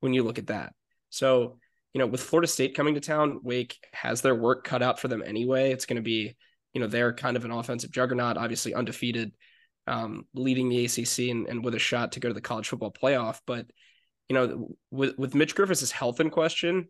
when 0.00 0.14
you 0.14 0.22
look 0.22 0.38
at 0.38 0.46
that. 0.46 0.72
So 1.10 1.58
you 1.94 2.00
know, 2.00 2.06
with 2.08 2.20
Florida 2.20 2.48
State 2.48 2.74
coming 2.74 2.94
to 2.94 3.00
town, 3.00 3.40
Wake 3.44 3.78
has 3.92 4.20
their 4.20 4.34
work 4.34 4.64
cut 4.64 4.82
out 4.82 4.98
for 4.98 5.06
them 5.06 5.22
anyway. 5.24 5.70
It's 5.70 5.86
going 5.86 5.96
to 5.96 6.02
be, 6.02 6.34
you 6.72 6.80
know, 6.80 6.88
they're 6.88 7.12
kind 7.12 7.36
of 7.36 7.44
an 7.44 7.52
offensive 7.52 7.92
juggernaut, 7.92 8.36
obviously 8.36 8.74
undefeated, 8.74 9.32
um, 9.86 10.26
leading 10.34 10.68
the 10.68 10.84
ACC 10.84 11.30
and, 11.30 11.46
and 11.48 11.64
with 11.64 11.74
a 11.74 11.78
shot 11.78 12.12
to 12.12 12.20
go 12.20 12.28
to 12.28 12.34
the 12.34 12.40
college 12.40 12.68
football 12.68 12.92
playoff. 12.92 13.40
But, 13.46 13.66
you 14.28 14.34
know, 14.34 14.76
with, 14.90 15.18
with 15.18 15.34
Mitch 15.34 15.54
Griffis' 15.54 15.90
health 15.90 16.20
in 16.20 16.30
question, 16.30 16.88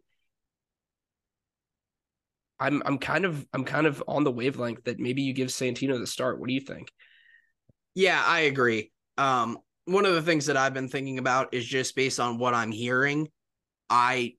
I'm 2.60 2.82
I'm 2.86 2.98
kind 2.98 3.24
of 3.24 3.46
I'm 3.52 3.64
kind 3.64 3.86
of 3.86 4.02
on 4.06 4.24
the 4.24 4.30
wavelength 4.30 4.84
that 4.84 5.00
maybe 5.00 5.22
you 5.22 5.32
give 5.32 5.48
Santino 5.48 5.98
the 5.98 6.06
start. 6.06 6.38
What 6.38 6.48
do 6.48 6.54
you 6.54 6.60
think? 6.60 6.92
Yeah, 7.94 8.22
I 8.24 8.40
agree. 8.40 8.92
Um, 9.18 9.58
one 9.86 10.06
of 10.06 10.14
the 10.14 10.22
things 10.22 10.46
that 10.46 10.56
I've 10.56 10.74
been 10.74 10.88
thinking 10.88 11.18
about 11.18 11.52
is 11.52 11.64
just 11.66 11.94
based 11.94 12.18
on 12.18 12.38
what 12.38 12.54
I'm 12.54 12.72
hearing, 12.72 13.28
I 13.90 14.34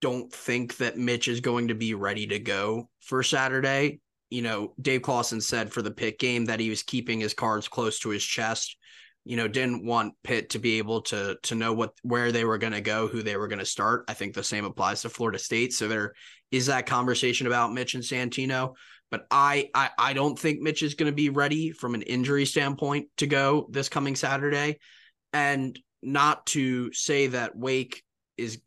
don't 0.00 0.32
think 0.32 0.76
that 0.78 0.98
Mitch 0.98 1.28
is 1.28 1.40
going 1.40 1.68
to 1.68 1.74
be 1.74 1.94
ready 1.94 2.26
to 2.28 2.38
go 2.38 2.88
for 3.00 3.22
Saturday. 3.22 4.00
You 4.30 4.42
know, 4.42 4.74
Dave 4.80 5.02
Clawson 5.02 5.40
said 5.40 5.72
for 5.72 5.82
the 5.82 5.90
Pitt 5.90 6.18
game 6.18 6.46
that 6.46 6.60
he 6.60 6.70
was 6.70 6.82
keeping 6.82 7.20
his 7.20 7.34
cards 7.34 7.68
close 7.68 7.98
to 8.00 8.10
his 8.10 8.24
chest. 8.24 8.76
You 9.24 9.36
know, 9.36 9.48
didn't 9.48 9.84
want 9.84 10.14
Pitt 10.24 10.50
to 10.50 10.58
be 10.58 10.78
able 10.78 11.02
to 11.02 11.36
to 11.42 11.54
know 11.54 11.72
what 11.72 11.92
where 12.02 12.32
they 12.32 12.44
were 12.44 12.58
going 12.58 12.72
to 12.72 12.80
go, 12.80 13.06
who 13.06 13.22
they 13.22 13.36
were 13.36 13.48
going 13.48 13.58
to 13.58 13.66
start. 13.66 14.04
I 14.08 14.14
think 14.14 14.34
the 14.34 14.42
same 14.42 14.64
applies 14.64 15.02
to 15.02 15.10
Florida 15.10 15.38
State. 15.38 15.72
So 15.72 15.88
there 15.88 16.14
is 16.50 16.66
that 16.66 16.86
conversation 16.86 17.46
about 17.46 17.72
Mitch 17.72 17.94
and 17.94 18.02
Santino. 18.02 18.74
But 19.10 19.26
I 19.30 19.68
I, 19.74 19.90
I 19.98 20.12
don't 20.14 20.38
think 20.38 20.60
Mitch 20.60 20.82
is 20.82 20.94
going 20.94 21.10
to 21.10 21.16
be 21.16 21.28
ready 21.28 21.72
from 21.72 21.94
an 21.94 22.02
injury 22.02 22.46
standpoint 22.46 23.08
to 23.18 23.26
go 23.26 23.68
this 23.70 23.88
coming 23.88 24.16
Saturday. 24.16 24.78
And 25.32 25.78
not 26.02 26.46
to 26.46 26.92
say 26.92 27.26
that 27.28 27.56
Wake 27.56 28.02
is, 28.36 28.60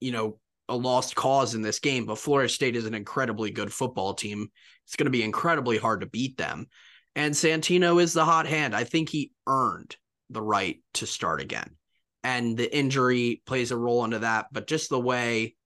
you 0.00 0.12
know, 0.12 0.38
a 0.68 0.76
lost 0.76 1.14
cause 1.14 1.54
in 1.54 1.62
this 1.62 1.78
game, 1.78 2.06
but 2.06 2.18
Florida 2.18 2.48
State 2.48 2.76
is 2.76 2.86
an 2.86 2.94
incredibly 2.94 3.50
good 3.50 3.72
football 3.72 4.14
team. 4.14 4.48
It's 4.88 4.96
going 4.96 5.04
to 5.04 5.10
be 5.10 5.22
incredibly 5.22 5.76
hard 5.76 6.00
to 6.00 6.06
beat 6.06 6.38
them. 6.38 6.66
And 7.14 7.34
Santino 7.34 8.02
is 8.02 8.14
the 8.14 8.24
hot 8.24 8.46
hand. 8.46 8.74
I 8.74 8.84
think 8.84 9.10
he 9.10 9.32
earned 9.46 9.94
the 10.30 10.40
right 10.40 10.80
to 10.94 11.06
start 11.06 11.42
again. 11.42 11.76
And 12.24 12.56
the 12.56 12.74
injury 12.74 13.42
plays 13.44 13.70
a 13.70 13.76
role 13.76 14.04
into 14.04 14.20
that, 14.20 14.46
but 14.50 14.66
just 14.66 14.88
the 14.88 14.98
way 14.98 15.56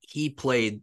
he 0.00 0.30
played, 0.30 0.82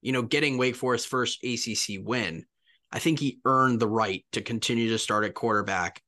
you 0.00 0.12
know, 0.12 0.22
getting 0.22 0.56
Wake 0.56 0.76
Forest 0.76 1.08
first 1.08 1.44
ACC 1.44 1.98
win, 2.00 2.44
I 2.92 3.00
think 3.00 3.18
he 3.18 3.40
earned 3.44 3.80
the 3.80 3.88
right 3.88 4.24
to 4.32 4.40
continue 4.40 4.90
to 4.90 4.98
start 4.98 5.24
at 5.24 5.34
quarterback. 5.34 6.00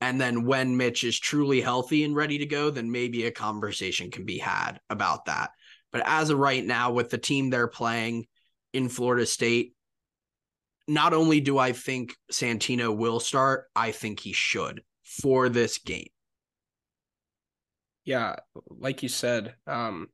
And 0.00 0.20
then 0.20 0.44
when 0.44 0.76
Mitch 0.76 1.04
is 1.04 1.18
truly 1.18 1.60
healthy 1.60 2.04
and 2.04 2.14
ready 2.14 2.38
to 2.38 2.46
go, 2.46 2.70
then 2.70 2.90
maybe 2.92 3.26
a 3.26 3.30
conversation 3.30 4.10
can 4.10 4.24
be 4.24 4.38
had 4.38 4.78
about 4.88 5.24
that. 5.26 5.50
But 5.90 6.02
as 6.04 6.30
of 6.30 6.38
right 6.38 6.64
now, 6.64 6.92
with 6.92 7.10
the 7.10 7.18
team 7.18 7.50
they're 7.50 7.68
playing 7.68 8.26
in 8.72 8.88
Florida 8.88 9.26
State, 9.26 9.75
not 10.88 11.12
only 11.12 11.40
do 11.40 11.58
I 11.58 11.72
think 11.72 12.16
Santino 12.32 12.96
will 12.96 13.20
start, 13.20 13.64
I 13.74 13.90
think 13.92 14.20
he 14.20 14.32
should 14.32 14.82
for 15.04 15.48
this 15.48 15.78
game. 15.78 16.08
Yeah, 18.04 18.36
like 18.68 19.02
you 19.02 19.08
said, 19.08 19.54
um, 19.66 20.08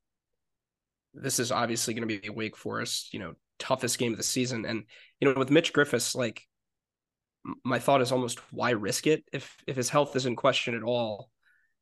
this 1.14 1.38
is 1.38 1.52
obviously 1.52 1.92
going 1.92 2.08
to 2.08 2.20
be 2.20 2.26
a 2.26 2.32
Wake 2.32 2.56
Forest, 2.56 3.12
you 3.12 3.20
know, 3.20 3.34
toughest 3.58 3.98
game 3.98 4.12
of 4.12 4.18
the 4.18 4.24
season. 4.24 4.64
And 4.64 4.84
you 5.20 5.28
know, 5.28 5.38
with 5.38 5.50
Mitch 5.50 5.72
Griffis, 5.74 6.14
like 6.14 6.42
my 7.64 7.78
thought 7.78 8.00
is 8.00 8.12
almost 8.12 8.40
why 8.52 8.70
risk 8.70 9.06
it 9.06 9.24
if 9.32 9.56
if 9.66 9.76
his 9.76 9.90
health 9.90 10.16
is 10.16 10.26
in 10.26 10.36
question 10.36 10.74
at 10.74 10.82
all. 10.82 11.30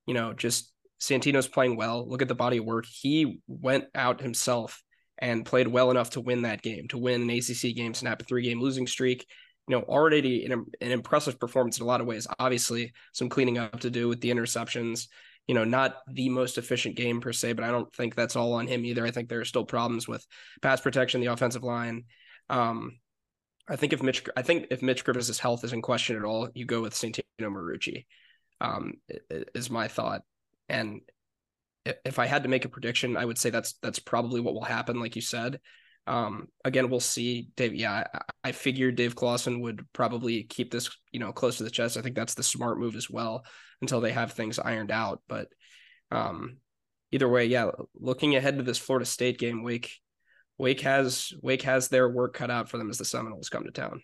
You 0.07 0.15
know, 0.15 0.33
just 0.33 0.73
Santino's 1.01 1.49
playing 1.49 1.77
well. 1.77 2.09
Look 2.09 2.23
at 2.23 2.29
the 2.29 2.35
body 2.35 2.57
of 2.57 2.65
work. 2.65 2.87
He 2.87 3.41
went 3.47 3.85
out 3.95 4.21
himself 4.21 4.83
and 5.21 5.45
played 5.45 5.69
well 5.69 5.91
enough 5.91 6.11
to 6.11 6.21
win 6.21 6.43
that 6.43 6.63
game, 6.63 6.89
to 6.89 6.99
win 6.99 7.23
an 7.23 7.31
ACC 7.31 7.75
game, 7.75 7.95
snap 7.95 8.21
a 8.21 8.25
three 8.25 8.43
game 8.43 8.61
losing 8.61 8.87
streak. 8.87 9.27
You 9.69 9.77
know, 9.77 9.83
already 9.83 10.47
an, 10.47 10.67
an 10.81 10.91
impressive 10.91 11.39
performance 11.39 11.79
in 11.79 11.85
a 11.85 11.87
lot 11.87 12.01
of 12.01 12.07
ways. 12.07 12.27
Obviously, 12.39 12.93
some 13.13 13.29
cleaning 13.29 13.59
up 13.59 13.81
to 13.81 13.91
do 13.91 14.09
with 14.09 14.21
the 14.21 14.31
interceptions. 14.31 15.07
You 15.47 15.55
know, 15.55 15.65
not 15.65 15.97
the 16.09 16.29
most 16.29 16.59
efficient 16.59 16.97
game 16.97 17.21
per 17.21 17.33
se, 17.33 17.53
but 17.55 17.65
I 17.65 17.71
don't 17.71 17.93
think 17.95 18.15
that's 18.15 18.37
all 18.37 18.55
on 18.55 18.67
him 18.67 18.85
either. 18.85 19.07
I 19.07 19.11
think 19.11 19.29
there 19.29 19.41
are 19.41 19.45
still 19.45 19.65
problems 19.65 20.09
with 20.09 20.27
pass 20.63 20.81
protection, 20.81 21.21
the 21.21 21.29
offensive 21.29 21.63
line. 21.63 22.05
Um, 22.49 22.99
I 23.69 23.77
think 23.77 23.93
if 23.93 24.03
Mitch, 24.03 24.25
I 24.37 24.43
think 24.43 24.67
if 24.71 24.83
Mitch 24.83 25.05
Griffis' 25.05 25.39
health 25.39 25.65
is 25.65 25.73
in 25.73 25.83
question 25.83 26.17
at 26.17 26.25
all, 26.25 26.49
you 26.55 26.67
go 26.67 26.83
with 26.83 26.95
Santino 26.95 27.23
Marucci. 27.41 28.07
Um, 28.61 28.95
is 29.55 29.71
my 29.71 29.89
thought. 29.89 30.23
And 30.69 31.01
if 31.85 32.19
I 32.19 32.27
had 32.27 32.43
to 32.43 32.49
make 32.49 32.65
a 32.65 32.69
prediction, 32.69 33.17
I 33.17 33.25
would 33.25 33.39
say 33.39 33.51
that's 33.51 33.75
that's 33.83 33.99
probably 33.99 34.41
what 34.41 34.55
will 34.55 34.65
happen, 34.65 35.01
like 35.01 35.17
you 35.17 35.23
said. 35.23 35.61
Um, 36.07 36.49
again, 36.65 36.91
we'll 36.91 37.01
see. 37.01 37.51
Dave, 37.57 37.75
yeah, 37.75 38.05
I, 38.13 38.21
I 38.49 38.53
figured 38.53 38.97
Dave 38.97 39.15
Clawson 39.15 39.61
would 39.61 39.87
probably 39.93 40.43
keep 40.45 40.71
this, 40.71 40.91
you 41.13 41.21
know, 41.21 41.33
close 41.33 41.59
to 41.59 41.65
the 41.65 41.71
chest. 41.71 41.97
I 41.97 42.03
think 42.03 42.17
that's 42.17 42.35
the 42.35 42.43
smart 42.43 42.79
move 42.79 42.97
as 42.97 43.09
well 43.09 43.45
until 43.81 44.01
they 44.01 44.13
have 44.13 44.33
things 44.33 44.59
ironed 44.59 44.91
out. 44.91 45.23
But 45.29 45.49
um, 46.11 46.57
either 47.13 47.29
way, 47.29 47.47
yeah, 47.47 47.71
looking 47.95 48.35
ahead 48.35 48.57
to 48.59 48.65
this 48.65 48.79
Florida 48.79 49.07
State 49.07 49.39
game, 49.39 49.63
Wake 49.63 49.93
Wake 50.59 50.81
has 50.81 51.33
Wake 51.43 51.63
has 51.63 51.89
their 51.89 52.09
work 52.09 52.35
cut 52.35 52.51
out 52.51 52.69
for 52.69 52.77
them 52.77 52.91
as 52.91 52.99
the 52.99 53.05
Seminoles 53.05 53.49
come 53.49 53.65
to 53.65 53.71
town. 53.71 54.03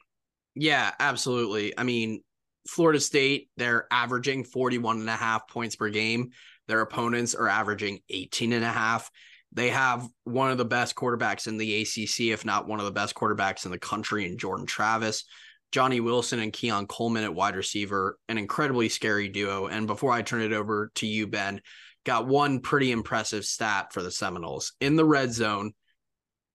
Yeah, 0.54 0.92
absolutely. 0.98 1.76
I 1.76 1.82
mean, 1.82 2.22
Florida 2.68 3.00
State, 3.00 3.48
they're 3.56 3.86
averaging 3.90 4.44
41 4.44 5.00
and 5.00 5.08
a 5.08 5.12
half 5.12 5.48
points 5.48 5.76
per 5.76 5.88
game. 5.88 6.30
Their 6.68 6.80
opponents 6.80 7.34
are 7.34 7.48
averaging 7.48 8.00
18 8.08 8.52
and 8.52 8.64
a 8.64 8.70
half. 8.70 9.10
They 9.52 9.70
have 9.70 10.06
one 10.24 10.50
of 10.50 10.58
the 10.58 10.64
best 10.64 10.94
quarterbacks 10.94 11.46
in 11.46 11.56
the 11.56 11.82
ACC, 11.82 12.32
if 12.32 12.44
not 12.44 12.66
one 12.66 12.78
of 12.78 12.84
the 12.84 12.92
best 12.92 13.14
quarterbacks 13.14 13.64
in 13.64 13.70
the 13.70 13.78
country, 13.78 14.26
in 14.26 14.38
Jordan 14.38 14.66
Travis. 14.66 15.24
Johnny 15.72 16.00
Wilson 16.00 16.38
and 16.38 16.52
Keon 16.52 16.86
Coleman 16.86 17.24
at 17.24 17.34
wide 17.34 17.56
receiver, 17.56 18.18
an 18.28 18.38
incredibly 18.38 18.88
scary 18.88 19.28
duo. 19.28 19.66
And 19.66 19.86
before 19.86 20.12
I 20.12 20.22
turn 20.22 20.42
it 20.42 20.52
over 20.52 20.90
to 20.96 21.06
you, 21.06 21.26
Ben, 21.26 21.60
got 22.04 22.26
one 22.26 22.60
pretty 22.60 22.92
impressive 22.92 23.44
stat 23.44 23.92
for 23.92 24.02
the 24.02 24.10
Seminoles. 24.10 24.72
In 24.80 24.96
the 24.96 25.04
red 25.04 25.32
zone, 25.32 25.72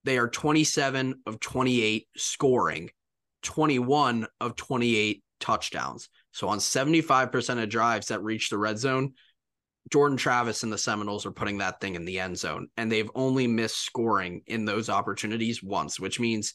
they 0.04 0.18
are 0.18 0.28
27 0.28 1.22
of 1.26 1.40
28 1.40 2.08
scoring, 2.16 2.90
21 3.42 4.26
of 4.40 4.56
28 4.56 5.22
touchdowns. 5.42 6.08
So 6.30 6.48
on 6.48 6.58
75% 6.58 7.62
of 7.62 7.68
drives 7.68 8.06
that 8.06 8.22
reach 8.22 8.48
the 8.48 8.56
red 8.56 8.78
zone, 8.78 9.12
Jordan 9.90 10.16
Travis 10.16 10.62
and 10.62 10.72
the 10.72 10.78
Seminoles 10.78 11.26
are 11.26 11.32
putting 11.32 11.58
that 11.58 11.80
thing 11.80 11.96
in 11.96 12.06
the 12.06 12.20
end 12.20 12.38
zone, 12.38 12.68
and 12.76 12.90
they've 12.90 13.10
only 13.14 13.46
missed 13.46 13.84
scoring 13.84 14.40
in 14.46 14.64
those 14.64 14.88
opportunities 14.88 15.62
once, 15.62 16.00
which 16.00 16.20
means 16.20 16.54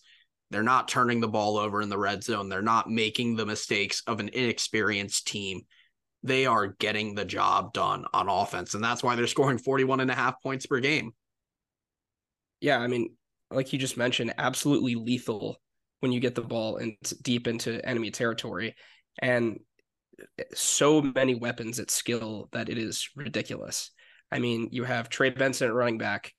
they're 0.50 0.64
not 0.64 0.88
turning 0.88 1.20
the 1.20 1.28
ball 1.28 1.58
over 1.58 1.82
in 1.82 1.90
the 1.90 1.98
red 1.98 2.24
zone. 2.24 2.48
They're 2.48 2.62
not 2.62 2.90
making 2.90 3.36
the 3.36 3.46
mistakes 3.46 4.02
of 4.08 4.22
an 4.22 4.30
inexperienced 4.30 5.28
team. 5.28 5.62
they 6.24 6.46
are 6.46 6.68
getting 6.80 7.16
the 7.16 7.26
job 7.26 7.74
done 7.74 8.06
on 8.14 8.30
offense. 8.30 8.74
And 8.74 8.84
that's 8.84 9.04
why 9.04 9.16
they're 9.16 9.28
scoring 9.28 9.58
41 9.58 10.00
and 10.00 10.12
a 10.12 10.16
half 10.16 10.42
points 10.42 10.66
per 10.66 10.80
game. 10.80 11.12
Yeah. 12.60 12.80
I 12.80 12.88
mean, 12.88 13.16
like 13.52 13.72
you 13.72 13.80
just 13.80 13.98
mentioned, 13.98 14.34
absolutely 14.38 14.96
lethal 14.96 15.58
when 16.00 16.12
you 16.12 16.20
get 16.20 16.36
the 16.36 16.42
ball 16.42 16.78
and 16.78 16.96
deep 17.22 17.48
into 17.48 17.84
enemy 17.88 18.12
territory. 18.12 18.76
And 19.20 19.60
so 20.54 21.02
many 21.02 21.36
weapons 21.36 21.80
at 21.80 21.92
skill 21.92 22.50
that 22.52 22.70
it 22.70 22.78
is 22.78 23.10
ridiculous. 23.16 23.92
I 24.32 24.40
mean, 24.40 24.70
you 24.72 24.84
have 24.84 25.10
Trey 25.10 25.30
Benson 25.30 25.68
at 25.68 25.74
running 25.74 25.98
back, 25.98 26.34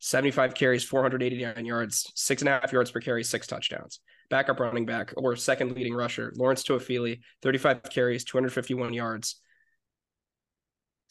75 0.00 0.54
carries, 0.54 0.84
489 0.84 1.64
yards, 1.64 2.10
six 2.14 2.42
and 2.42 2.48
a 2.48 2.52
half 2.52 2.72
yards 2.72 2.90
per 2.90 3.00
carry, 3.00 3.24
six 3.24 3.46
touchdowns. 3.46 4.00
Backup 4.30 4.60
running 4.60 4.86
back 4.86 5.12
or 5.16 5.36
second 5.36 5.72
leading 5.76 5.94
rusher, 5.94 6.32
Lawrence 6.36 6.64
Toafili, 6.64 7.20
35 7.42 7.82
carries, 7.84 8.24
251 8.24 8.92
yards, 8.92 9.40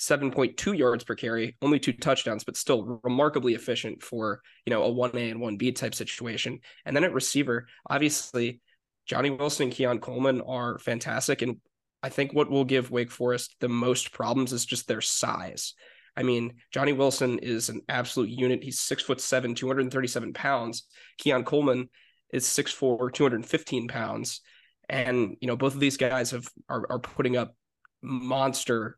7.2 0.01 0.75
yards 0.75 1.03
per 1.03 1.13
carry, 1.13 1.55
only 1.61 1.79
two 1.79 1.93
touchdowns, 1.93 2.43
but 2.43 2.57
still 2.57 2.99
remarkably 3.03 3.53
efficient 3.53 4.01
for, 4.01 4.41
you 4.65 4.71
know, 4.71 4.83
a 4.83 4.89
1A 4.89 5.29
and 5.29 5.39
1B 5.39 5.75
type 5.75 5.93
situation. 5.93 6.59
And 6.85 6.95
then 6.95 7.03
at 7.03 7.13
receiver, 7.13 7.67
obviously, 7.87 8.61
Johnny 9.05 9.29
Wilson 9.29 9.65
and 9.65 9.71
Keon 9.71 9.99
Coleman 9.99 10.41
are 10.41 10.79
fantastic. 10.79 11.43
And 11.43 11.57
I 12.01 12.09
think 12.09 12.33
what 12.33 12.49
will 12.49 12.65
give 12.65 12.89
Wake 12.89 13.11
Forest 13.11 13.55
the 13.59 13.69
most 13.69 14.11
problems 14.11 14.53
is 14.53 14.65
just 14.65 14.87
their 14.87 15.01
size. 15.01 15.75
I 16.17 16.23
mean, 16.23 16.55
Johnny 16.71 16.93
Wilson 16.93 17.37
is 17.37 17.69
an 17.69 17.81
absolute 17.87 18.31
unit. 18.31 18.63
He's 18.63 18.79
six 18.79 19.03
foot 19.03 19.21
seven, 19.21 19.53
237 19.53 20.33
pounds. 20.33 20.87
Keon 21.19 21.43
Coleman 21.43 21.89
is 22.33 22.45
6'4, 22.45 23.13
215 23.13 23.87
pounds. 23.87 24.41
And, 24.89 25.37
you 25.41 25.47
know, 25.47 25.55
both 25.55 25.75
of 25.75 25.79
these 25.79 25.97
guys 25.97 26.31
have 26.31 26.47
are, 26.67 26.87
are 26.89 26.99
putting 26.99 27.37
up 27.37 27.55
monster 28.01 28.97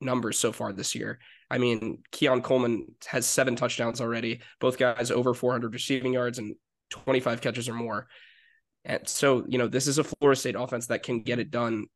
numbers 0.00 0.38
so 0.38 0.52
far 0.52 0.72
this 0.72 0.94
year. 0.94 1.18
I 1.50 1.58
mean, 1.58 2.02
Keon 2.12 2.42
Coleman 2.42 2.86
has 3.06 3.26
seven 3.26 3.56
touchdowns 3.56 4.00
already, 4.00 4.40
both 4.60 4.78
guys 4.78 5.10
over 5.10 5.34
400 5.34 5.72
receiving 5.72 6.12
yards 6.12 6.38
and 6.38 6.54
25 6.90 7.40
catches 7.40 7.68
or 7.68 7.74
more. 7.74 8.08
And 8.84 9.06
so, 9.08 9.44
you 9.48 9.58
know, 9.58 9.68
this 9.68 9.86
is 9.86 9.98
a 9.98 10.04
Florida 10.04 10.38
State 10.38 10.56
offense 10.56 10.86
that 10.86 11.02
can 11.02 11.22
get 11.22 11.38
it 11.38 11.50
done 11.50 11.86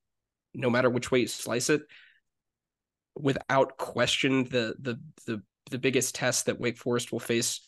no 0.55 0.69
matter 0.69 0.91
which 0.91 1.11
way 1.11 1.21
you 1.21 1.27
slice 1.27 1.71
it 1.71 1.83
without 3.15 3.77
question 3.77 4.45
the 4.45 4.75
the 4.81 5.01
the 5.27 5.43
the 5.71 5.79
biggest 5.79 6.15
test 6.15 6.47
that 6.47 6.61
Wake 6.61 6.77
Forest 6.77 7.13
will 7.13 7.21
face 7.21 7.67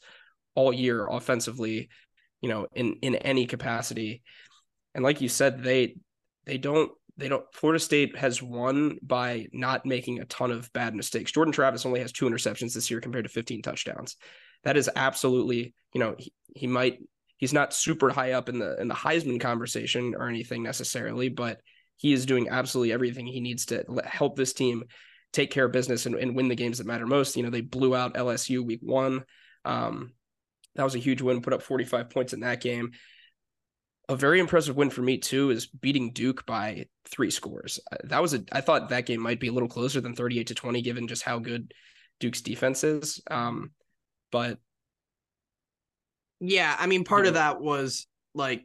all 0.55 0.73
year 0.73 1.07
offensively, 1.07 1.88
you 2.40 2.49
know, 2.49 2.66
in 2.75 2.94
in 3.03 3.14
any 3.16 3.47
capacity. 3.47 4.23
And 4.94 5.03
like 5.03 5.20
you 5.20 5.29
said, 5.29 5.62
they 5.62 5.97
they 6.44 6.59
don't 6.59 6.92
they 7.16 7.29
don't 7.29 7.44
Florida 7.53 7.79
State 7.79 8.16
has 8.16 8.42
won 8.42 8.98
by 9.03 9.46
not 9.53 9.87
making 9.87 10.20
a 10.20 10.24
ton 10.24 10.50
of 10.50 10.72
bad 10.72 10.94
mistakes. 10.94 11.33
Jordan 11.33 11.53
Travis 11.53 11.87
only 11.87 12.00
has 12.00 12.12
two 12.12 12.27
interceptions 12.27 12.74
this 12.74 12.90
year 12.90 13.00
compared 13.00 13.24
to 13.24 13.31
15 13.31 13.62
touchdowns. 13.62 14.16
That 14.64 14.77
is 14.77 14.90
absolutely, 14.94 15.74
you 15.92 16.00
know, 16.00 16.16
he, 16.18 16.33
he 16.55 16.66
might 16.66 16.98
he's 17.37 17.53
not 17.53 17.74
super 17.74 18.11
high 18.11 18.33
up 18.33 18.48
in 18.48 18.59
the 18.59 18.81
in 18.81 18.88
the 18.88 18.94
Heisman 18.94 19.40
conversation 19.40 20.14
or 20.16 20.29
anything 20.29 20.62
necessarily, 20.62 21.29
but 21.29 21.61
he 21.96 22.12
is 22.12 22.27
doing 22.27 22.48
absolutely 22.48 22.92
everything 22.92 23.27
he 23.27 23.40
needs 23.40 23.66
to 23.66 23.85
help 24.05 24.37
this 24.37 24.53
team 24.53 24.85
take 25.33 25.50
care 25.50 25.66
of 25.66 25.72
business 25.72 26.07
and, 26.07 26.14
and 26.14 26.35
win 26.35 26.48
the 26.48 26.55
games 26.55 26.79
that 26.79 26.87
matter 26.87 27.07
most. 27.07 27.37
You 27.37 27.42
know, 27.42 27.50
they 27.50 27.61
blew 27.61 27.94
out 27.94 28.14
LSU 28.14 28.64
week 28.64 28.81
one. 28.83 29.24
Um, 29.64 30.12
that 30.74 30.85
was 30.85 30.94
a 30.94 31.00
huge 31.00 31.22
win, 31.22 31.40
put 31.40 31.53
up 31.53 31.62
45 31.62 32.11
points 32.11 32.33
in 32.33 32.40
that 32.40 32.61
game. 32.61 32.92
A 34.09 34.17
very 34.17 34.38
impressive 34.38 34.77
win 34.77 34.90
for 34.90 35.03
me 35.03 35.19
too 35.19 35.51
is 35.51 35.67
beating 35.67 36.12
Duke 36.12 36.45
by 36.45 36.87
three 37.09 37.31
scores. 37.31 37.81
Uh, 37.90 37.97
that 38.05 38.21
was 38.21 38.35
a 38.35 38.45
I 38.53 38.61
thought 38.61 38.90
that 38.90 39.07
game 39.07 39.21
might 39.21 39.40
be 39.40 39.49
a 39.49 39.53
little 39.53 39.69
closer 39.69 40.01
than 40.01 40.14
38 40.14 40.49
to 40.49 40.55
20 40.55 40.83
given 40.83 41.09
just 41.09 41.23
how 41.23 41.38
good 41.38 41.73
Duke's 42.21 42.43
defense 42.43 42.85
is. 42.85 43.23
Um, 43.31 43.71
but 44.31 44.59
yeah, 46.40 46.77
I 46.79 46.87
mean 46.87 47.05
part 47.05 47.23
know, 47.23 47.29
of 47.29 47.35
that 47.35 47.61
was 47.61 48.07
like 48.35 48.64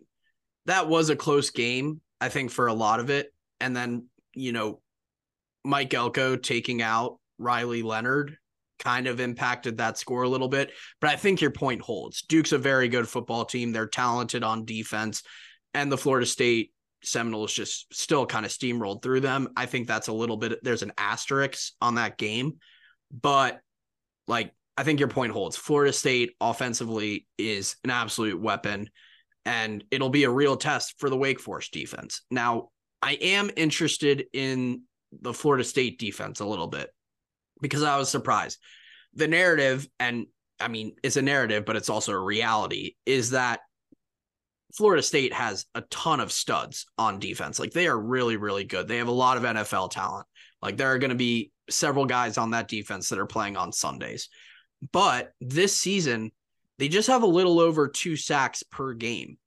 that 0.66 0.88
was 0.88 1.10
a 1.10 1.16
close 1.16 1.50
game, 1.50 2.02
I 2.20 2.30
think 2.30 2.52
for 2.52 2.68
a 2.68 2.74
lot 2.74 3.00
of 3.00 3.10
it. 3.10 3.34
And 3.60 3.76
then, 3.76 4.08
you 4.34 4.52
know, 4.52 4.82
Mike 5.64 5.94
Elko 5.94 6.36
taking 6.36 6.82
out 6.82 7.20
Riley 7.38 7.82
Leonard 7.82 8.38
kind 8.80 9.08
of 9.08 9.20
impacted 9.20 9.78
that 9.78 9.98
score 9.98 10.24
a 10.24 10.30
little 10.30 10.48
bit. 10.48 10.72
But 11.00 11.12
I 11.12 11.16
think 11.16 11.42
your 11.42 11.52
point 11.52 11.82
holds. 11.82 12.24
Duke's 12.24 12.52
a 12.52 12.58
very 12.58 12.88
good 12.88 13.08
football 13.08 13.46
team. 13.46 13.72
They're 13.72 13.88
talented 13.88 14.44
on 14.44 14.66
defense. 14.66 15.24
And 15.74 15.92
the 15.92 15.98
Florida 15.98 16.26
State 16.26 16.72
Seminoles 17.04 17.54
just 17.54 17.94
still 17.94 18.26
kind 18.26 18.46
of 18.46 18.52
steamrolled 18.52 19.04
through 19.04 19.22
them. 19.22 19.50
I 19.56 19.66
think 19.66 19.88
that's 19.88 20.08
a 20.08 20.14
little 20.14 20.38
bit, 20.38 20.64
there's 20.64 20.84
an 20.84 20.94
asterisk 20.98 21.74
on 21.82 21.96
that 21.96 22.18
game. 22.18 22.58
But 23.12 23.60
like, 24.28 24.54
I 24.78 24.84
think 24.84 25.00
your 25.00 25.10
point 25.10 25.34
holds. 25.34 25.58
Florida 25.58 25.92
State 25.92 26.36
offensively 26.40 27.28
is 27.38 27.76
an 27.84 27.90
absolute 27.90 28.40
weapon, 28.40 28.90
and 29.46 29.84
it'll 29.92 30.10
be 30.10 30.24
a 30.24 30.30
real 30.30 30.56
test 30.56 30.96
for 31.00 31.10
the 31.10 31.18
Wake 31.18 31.42
Forest 31.42 31.74
defense. 31.74 32.22
Now, 32.32 32.70
I 33.02 33.14
am 33.14 33.52
interested 33.58 34.26
in 34.32 34.84
the 35.12 35.34
Florida 35.34 35.66
State 35.66 36.00
defense 36.00 36.40
a 36.40 36.46
little 36.46 36.68
bit 36.68 36.90
because 37.62 37.84
I 37.84 37.98
was 37.98 38.10
surprised. 38.10 38.60
The 39.14 39.28
narrative, 39.28 39.88
and 40.00 40.28
I 40.60 40.68
mean, 40.68 40.96
it's 41.04 41.18
a 41.18 41.22
narrative, 41.22 41.66
but 41.66 41.76
it's 41.76 41.90
also 41.90 42.14
a 42.14 42.20
reality, 42.20 42.96
is 43.06 43.32
that 43.32 43.62
Florida 44.76 45.02
State 45.02 45.34
has 45.34 45.66
a 45.74 45.82
ton 45.82 46.20
of 46.20 46.32
studs 46.32 46.86
on 46.98 47.20
defense. 47.20 47.60
Like 47.60 47.72
they 47.72 47.88
are 47.88 48.00
really, 48.00 48.38
really 48.38 48.64
good. 48.64 48.88
They 48.88 48.98
have 48.98 49.08
a 49.08 49.12
lot 49.12 49.38
of 49.38 49.44
NFL 49.44 49.92
talent. 49.92 50.28
Like 50.62 50.78
there 50.78 50.94
are 50.94 51.00
going 51.00 51.10
to 51.10 51.16
be 51.16 51.52
several 51.70 52.06
guys 52.06 52.38
on 52.38 52.52
that 52.52 52.68
defense 52.68 53.10
that 53.10 53.20
are 53.20 53.26
playing 53.26 53.58
on 53.58 53.72
Sundays. 53.72 54.30
But 54.92 55.32
this 55.42 55.76
season, 55.76 56.32
they 56.78 56.88
just 56.88 57.08
have 57.08 57.24
a 57.24 57.28
little 57.28 57.60
over 57.60 57.88
two 57.88 58.16
sacks 58.16 58.64
per 58.64 58.94
game, 58.94 59.38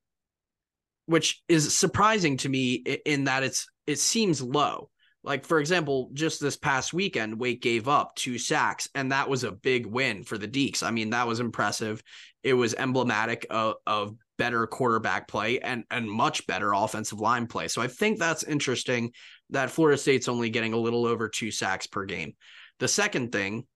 which 1.07 1.43
is 1.49 1.77
surprising 1.77 2.37
to 2.39 2.49
me 2.49 2.75
in 3.07 3.25
that 3.25 3.43
it's 3.43 3.67
it 3.87 3.99
seems 3.99 4.43
low. 4.43 4.91
Like, 5.25 5.47
for 5.47 5.61
example, 5.61 6.11
just 6.15 6.41
this 6.41 6.57
past 6.57 6.93
weekend, 6.93 7.39
Wake 7.39 7.63
gave 7.63 7.87
up 7.87 8.17
two 8.17 8.39
sacks, 8.39 8.89
and 8.95 9.13
that 9.13 9.29
was 9.29 9.45
a 9.45 9.53
big 9.53 9.87
win 9.87 10.25
for 10.25 10.37
the 10.37 10.49
Deacs. 10.49 10.83
I 10.83 10.91
mean, 10.91 11.11
that 11.11 11.29
was 11.29 11.39
impressive. 11.39 12.03
It 12.43 12.55
was 12.55 12.75
emblematic 12.75 13.47
of, 13.49 13.77
of 13.87 14.17
better 14.37 14.67
quarterback 14.67 15.29
play 15.29 15.61
and, 15.61 15.85
and 15.91 16.11
much 16.11 16.47
better 16.49 16.73
offensive 16.73 17.21
line 17.21 17.47
play. 17.47 17.69
So 17.69 17.81
I 17.81 17.87
think 17.87 18.19
that's 18.19 18.43
interesting 18.43 19.13
that 19.51 19.71
Florida 19.71 19.97
State's 19.97 20.29
only 20.29 20.51
getting 20.51 20.73
a 20.73 20.79
little 20.79 21.07
over 21.07 21.29
two 21.29 21.53
sacks 21.53 21.87
per 21.87 22.05
game. 22.05 22.35
The 22.81 22.89
second 22.89 23.31
thing 23.31 23.67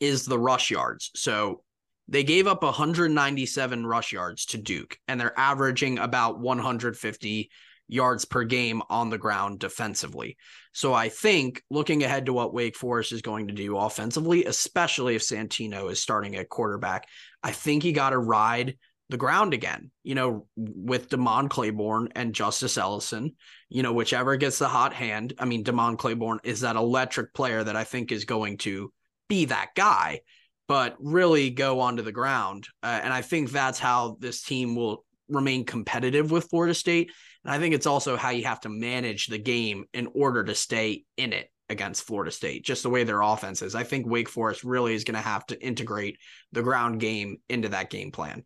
is 0.00 0.24
the 0.24 0.38
rush 0.38 0.70
yards. 0.70 1.10
So 1.14 1.62
they 2.08 2.24
gave 2.24 2.46
up 2.46 2.62
197 2.62 3.86
rush 3.86 4.12
yards 4.12 4.46
to 4.46 4.58
Duke, 4.58 4.98
and 5.06 5.20
they're 5.20 5.38
averaging 5.38 5.98
about 5.98 6.40
150 6.40 7.50
yards 7.92 8.24
per 8.24 8.42
game 8.42 8.82
on 8.88 9.10
the 9.10 9.18
ground 9.18 9.58
defensively. 9.58 10.38
So 10.72 10.94
I 10.94 11.10
think 11.10 11.62
looking 11.70 12.02
ahead 12.02 12.26
to 12.26 12.32
what 12.32 12.54
Wake 12.54 12.74
Forest 12.74 13.12
is 13.12 13.20
going 13.20 13.48
to 13.48 13.54
do 13.54 13.76
offensively, 13.76 14.46
especially 14.46 15.14
if 15.14 15.22
Santino 15.22 15.90
is 15.92 16.00
starting 16.00 16.34
at 16.36 16.48
quarterback, 16.48 17.06
I 17.42 17.52
think 17.52 17.82
he 17.82 17.92
got 17.92 18.10
to 18.10 18.18
ride 18.18 18.78
the 19.10 19.18
ground 19.18 19.52
again, 19.52 19.90
you 20.04 20.14
know, 20.14 20.46
with 20.56 21.10
Demond 21.10 21.50
Claiborne 21.50 22.08
and 22.14 22.34
Justice 22.34 22.78
Ellison, 22.78 23.36
you 23.68 23.82
know, 23.82 23.92
whichever 23.92 24.36
gets 24.36 24.58
the 24.58 24.68
hot 24.68 24.94
hand. 24.94 25.34
I 25.38 25.44
mean, 25.44 25.62
Demond 25.62 25.98
Claiborne 25.98 26.40
is 26.44 26.60
that 26.60 26.76
electric 26.76 27.34
player 27.34 27.62
that 27.62 27.76
I 27.76 27.84
think 27.84 28.10
is 28.10 28.24
going 28.24 28.56
to 28.58 28.90
be 29.28 29.44
that 29.46 29.72
guy, 29.76 30.20
but 30.66 30.96
really 30.98 31.50
go 31.50 31.80
onto 31.80 32.02
the 32.02 32.10
ground. 32.10 32.66
Uh, 32.82 33.00
and 33.02 33.12
I 33.12 33.20
think 33.20 33.50
that's 33.50 33.78
how 33.78 34.16
this 34.18 34.40
team 34.40 34.74
will 34.74 35.04
remain 35.28 35.66
competitive 35.66 36.30
with 36.30 36.48
Florida 36.48 36.74
State 36.74 37.12
and 37.44 37.52
I 37.52 37.58
think 37.58 37.74
it's 37.74 37.86
also 37.86 38.16
how 38.16 38.30
you 38.30 38.44
have 38.44 38.60
to 38.60 38.68
manage 38.68 39.26
the 39.26 39.38
game 39.38 39.84
in 39.92 40.08
order 40.14 40.44
to 40.44 40.54
stay 40.54 41.04
in 41.16 41.32
it 41.32 41.48
against 41.68 42.04
Florida 42.04 42.30
State, 42.30 42.64
just 42.64 42.82
the 42.82 42.90
way 42.90 43.02
their 43.04 43.22
offense 43.22 43.62
is. 43.62 43.74
I 43.74 43.82
think 43.82 44.06
Wake 44.06 44.28
Forest 44.28 44.62
really 44.62 44.94
is 44.94 45.04
going 45.04 45.16
to 45.16 45.20
have 45.20 45.44
to 45.46 45.60
integrate 45.60 46.18
the 46.52 46.62
ground 46.62 47.00
game 47.00 47.38
into 47.48 47.70
that 47.70 47.90
game 47.90 48.12
plan. 48.12 48.44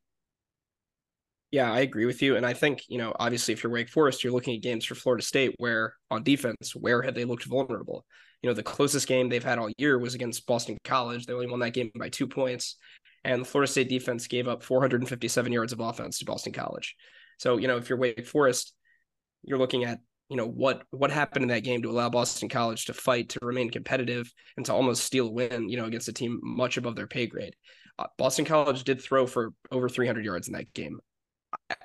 Yeah, 1.50 1.72
I 1.72 1.80
agree 1.80 2.06
with 2.06 2.22
you. 2.22 2.36
And 2.36 2.44
I 2.44 2.54
think, 2.54 2.82
you 2.88 2.98
know, 2.98 3.14
obviously, 3.18 3.52
if 3.54 3.62
you're 3.62 3.72
Wake 3.72 3.88
Forest, 3.88 4.24
you're 4.24 4.32
looking 4.32 4.56
at 4.56 4.62
games 4.62 4.84
for 4.84 4.94
Florida 4.94 5.22
State 5.22 5.54
where 5.58 5.94
on 6.10 6.22
defense, 6.22 6.74
where 6.74 7.02
have 7.02 7.14
they 7.14 7.24
looked 7.24 7.44
vulnerable? 7.44 8.04
You 8.42 8.50
know, 8.50 8.54
the 8.54 8.62
closest 8.62 9.06
game 9.06 9.28
they've 9.28 9.42
had 9.44 9.58
all 9.58 9.70
year 9.78 9.98
was 9.98 10.14
against 10.14 10.46
Boston 10.46 10.76
College. 10.84 11.26
They 11.26 11.32
only 11.32 11.46
won 11.46 11.60
that 11.60 11.72
game 11.72 11.90
by 11.98 12.08
two 12.08 12.26
points. 12.26 12.76
And 13.24 13.42
the 13.42 13.46
Florida 13.46 13.70
State 13.70 13.88
defense 13.88 14.26
gave 14.26 14.48
up 14.48 14.62
457 14.62 15.52
yards 15.52 15.72
of 15.72 15.80
offense 15.80 16.18
to 16.18 16.24
Boston 16.24 16.52
College. 16.52 16.94
So, 17.38 17.56
you 17.58 17.68
know, 17.68 17.76
if 17.76 17.88
you're 17.88 17.98
Wake 17.98 18.26
Forest, 18.26 18.72
you're 19.46 19.58
looking 19.58 19.84
at 19.84 19.98
you 20.28 20.36
know 20.36 20.46
what 20.46 20.82
what 20.90 21.10
happened 21.10 21.44
in 21.44 21.48
that 21.48 21.64
game 21.64 21.82
to 21.82 21.90
allow 21.90 22.10
Boston 22.10 22.48
College 22.48 22.86
to 22.86 22.94
fight 22.94 23.30
to 23.30 23.38
remain 23.42 23.70
competitive 23.70 24.32
and 24.56 24.66
to 24.66 24.74
almost 24.74 25.04
steal 25.04 25.28
a 25.28 25.30
win 25.30 25.68
you 25.68 25.76
know 25.76 25.86
against 25.86 26.08
a 26.08 26.12
team 26.12 26.40
much 26.42 26.76
above 26.76 26.96
their 26.96 27.06
pay 27.06 27.26
grade. 27.26 27.54
Uh, 27.98 28.06
Boston 28.18 28.44
College 28.44 28.84
did 28.84 29.00
throw 29.00 29.26
for 29.26 29.52
over 29.70 29.88
300 29.88 30.24
yards 30.24 30.48
in 30.48 30.54
that 30.54 30.72
game. 30.74 30.98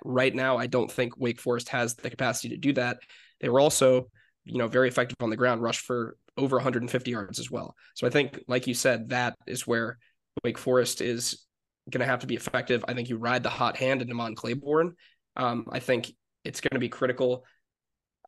Right 0.04 0.36
now, 0.36 0.58
I 0.58 0.68
don't 0.68 0.92
think 0.92 1.18
Wake 1.18 1.40
Forest 1.40 1.70
has 1.70 1.96
the 1.96 2.10
capacity 2.10 2.50
to 2.50 2.58
do 2.58 2.74
that. 2.74 2.98
They 3.40 3.48
were 3.48 3.62
also 3.62 4.10
you 4.46 4.58
know, 4.58 4.68
very 4.68 4.88
effective 4.88 5.18
on 5.22 5.30
the 5.30 5.38
ground, 5.38 5.62
rushed 5.62 5.82
for 5.82 6.18
over 6.38 6.58
150 6.58 7.12
yards 7.12 7.40
as 7.40 7.52
well. 7.52 7.76
So 7.96 8.08
I 8.08 8.10
think, 8.10 8.40
like 8.48 8.68
you 8.68 8.74
said, 8.74 9.10
that 9.10 9.36
is 9.46 9.68
where 9.68 9.98
Wake 10.44 10.58
Forest 10.58 11.02
is 11.02 11.46
going 11.90 12.02
to 12.02 12.08
have 12.08 12.22
to 12.22 12.28
be 12.28 12.36
effective. 12.36 12.84
I 12.88 12.94
think 12.94 13.10
you 13.10 13.18
ride 13.18 13.44
the 13.44 13.50
hot 13.50 13.78
hand 13.78 14.02
in 14.02 14.08
Demond 14.08 14.36
Claiborne. 14.36 14.96
Um, 15.36 15.68
I 15.72 15.80
think 15.80 16.12
it's 16.44 16.62
going 16.62 16.74
to 16.74 16.80
be 16.80 16.90
critical. 16.90 17.46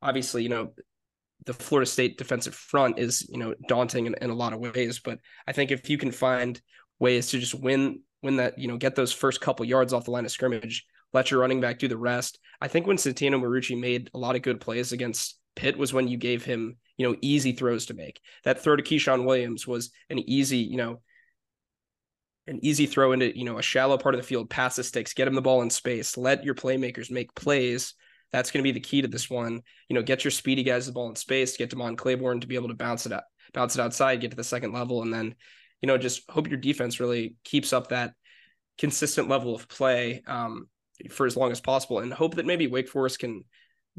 Obviously, 0.02 0.44
you 0.44 0.50
know, 0.50 0.72
the 1.46 1.54
Florida 1.54 1.90
State 1.90 2.18
defensive 2.18 2.56
front 2.56 3.00
is, 3.00 3.28
you 3.30 3.38
know, 3.38 3.54
daunting 3.68 4.06
in, 4.06 4.16
in 4.22 4.30
a 4.30 4.36
lot 4.36 4.54
of 4.54 4.60
ways, 4.60 5.00
but 5.00 5.20
I 5.48 5.52
think 5.52 5.72
if 5.72 5.90
you 5.90 5.98
can 5.98 6.12
find 6.12 6.62
ways 7.00 7.30
to 7.30 7.40
just 7.40 7.54
win, 7.54 8.02
win 8.22 8.38
that, 8.38 8.58
you 8.58 8.68
know, 8.68 8.78
get 8.78 8.96
those 8.96 9.12
first 9.12 9.42
couple 9.42 9.66
yards 9.66 9.94
off 9.94 10.06
the 10.06 10.12
line 10.12 10.26
of 10.26 10.32
scrimmage, 10.32 10.86
let 11.12 11.32
your 11.32 11.40
running 11.40 11.62
back 11.62 11.80
do 11.80 11.88
the 11.88 11.98
rest. 11.98 12.40
I 12.62 12.68
think 12.68 12.88
when 12.88 12.98
Santino 12.98 13.42
Marucci 13.42 13.80
made 13.80 14.10
a 14.14 14.18
lot 14.18 14.36
of 14.36 14.42
good 14.42 14.62
plays 14.62 14.92
against 14.92 15.38
Pitt 15.56 15.78
was 15.78 15.94
when 15.94 16.08
you 16.08 16.18
gave 16.18 16.44
him, 16.44 16.78
you 16.98 17.08
know, 17.08 17.16
easy 17.22 17.52
throws 17.52 17.88
to 17.88 17.94
make. 17.94 18.20
That 18.44 18.62
throw 18.62 18.76
to 18.76 18.84
Ke'Shawn 18.84 19.26
Williams 19.26 19.68
was 19.68 19.92
an 20.10 20.20
easy, 20.20 20.60
you 20.60 20.78
know, 20.78 21.02
an 22.48 22.60
easy 22.64 22.86
throw 22.86 23.12
into, 23.12 23.38
you 23.38 23.46
know, 23.46 23.58
a 23.58 23.64
shallow 23.64 23.98
part 23.98 24.16
of 24.16 24.22
the 24.22 24.28
field, 24.28 24.50
pass 24.50 24.76
the 24.76 24.84
sticks, 24.84 25.14
get 25.14 25.28
him 25.28 25.36
the 25.36 25.42
ball 25.42 25.62
in 25.62 25.70
space, 25.70 26.18
let 26.18 26.44
your 26.44 26.56
playmakers 26.56 27.12
make 27.12 27.34
plays. 27.36 27.94
That's 28.34 28.52
going 28.52 28.62
to 28.62 28.68
be 28.68 28.72
the 28.74 28.80
key 28.80 29.02
to 29.02 29.08
this 29.08 29.30
one. 29.30 29.62
You 29.88 29.94
know, 29.94 30.02
get 30.02 30.26
your 30.26 30.32
speedy 30.32 30.64
guys 30.64 30.88
the 30.88 30.92
ball 30.92 31.08
in 31.08 31.16
space, 31.16 31.56
get 31.56 31.70
Demond 31.70 31.98
Claiborne 31.98 32.42
to 32.42 32.48
be 32.48 32.56
able 32.56 32.68
to 32.70 32.74
bounce 32.74 33.06
it 33.06 33.14
up, 33.14 33.26
bounce 33.54 33.76
it 33.76 33.82
outside, 33.82 34.20
get 34.20 34.32
to 34.32 34.38
the 34.38 34.44
second 34.44 34.74
level, 34.74 35.04
and 35.04 35.14
then, 35.14 35.36
you 35.82 35.88
know, 35.88 35.98
just 35.98 36.30
hope 36.30 36.50
your 36.50 36.58
defense 36.58 37.00
really 37.00 37.36
keeps 37.46 37.72
up 37.72 37.90
that 37.90 38.14
consistent 38.78 39.30
level 39.30 39.56
of 39.56 39.70
play 39.70 40.24
um, 40.28 40.68
for 41.12 41.26
as 41.26 41.38
long 41.38 41.52
as 41.52 41.62
possible, 41.62 42.00
and 42.00 42.12
hope 42.12 42.36
that 42.36 42.46
maybe 42.48 42.68
Wake 42.68 42.90
Forest 42.90 43.20
can 43.20 43.46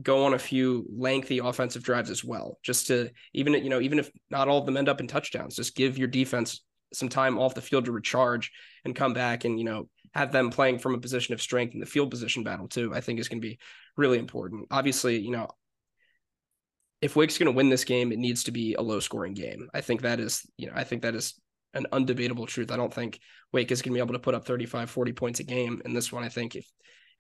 go 0.03 0.25
on 0.25 0.35
a 0.35 0.38
few 0.38 0.85
lengthy 0.92 1.38
offensive 1.38 1.85
drives 1.85 2.11
as 2.11 2.25
well, 2.25 2.59
just 2.64 2.88
to 2.88 3.11
even 3.33 3.55
you 3.55 3.70
know 3.70 3.81
even 3.81 4.01
if 4.01 4.11
not 4.31 4.49
all 4.49 4.59
of 4.59 4.66
them 4.66 4.77
end 4.77 4.88
up 4.88 5.01
in 5.01 5.07
touchdowns, 5.07 5.55
just 5.55 5.77
give 5.77 5.97
your 5.97 6.09
defense 6.09 6.62
some 6.92 7.09
time 7.09 7.38
off 7.38 7.55
the 7.55 7.62
field 7.62 7.85
to 7.85 7.92
recharge 7.92 8.51
and 8.85 8.97
come 8.97 9.12
back 9.12 9.44
and 9.44 9.59
you 9.59 9.64
know 9.64 9.88
have 10.14 10.33
them 10.33 10.50
playing 10.50 10.79
from 10.79 10.94
a 10.94 11.00
position 11.00 11.35
of 11.35 11.42
strength 11.42 11.74
in 11.74 11.81
the 11.81 11.87
field 11.87 12.11
position 12.11 12.44
battle 12.44 12.68
too. 12.68 12.94
I 12.94 13.00
think 13.00 13.18
is 13.18 13.29
going 13.29 13.42
to 13.42 13.48
be 13.48 13.59
really 13.96 14.18
important. 14.18 14.68
Obviously, 14.70 15.18
you 15.18 15.31
know 15.31 15.48
if 17.05 17.16
Wake's 17.16 17.37
going 17.37 17.53
to 17.53 17.57
win 17.57 17.68
this 17.68 17.85
game, 17.85 18.12
it 18.12 18.18
needs 18.18 18.44
to 18.44 18.50
be 18.50 18.74
a 18.74 18.81
low 18.81 18.98
scoring 18.98 19.35
game. 19.35 19.68
I 19.74 19.83
think 19.83 20.00
that 20.00 20.20
is, 20.20 20.50
you 20.57 20.68
know, 20.68 20.72
I 20.74 20.85
think 20.85 21.03
that 21.03 21.14
is 21.14 21.35
an 21.74 21.87
undebatable 21.92 22.46
truth. 22.46 22.72
I 22.72 22.79
don't 22.79 22.92
think 22.92 23.20
Wake 23.53 23.70
is 23.70 23.83
going 23.83 23.92
to 23.92 23.94
be 23.94 24.00
able 24.00 24.14
to 24.14 24.18
put 24.18 24.35
up 24.35 24.46
35, 24.46 24.88
40 24.88 25.12
points 25.12 25.40
a 25.40 25.44
game 25.44 25.83
in 25.85 25.92
this 25.92 26.11
one. 26.11 26.24
I 26.24 26.31
think 26.31 26.57
if 26.57 26.66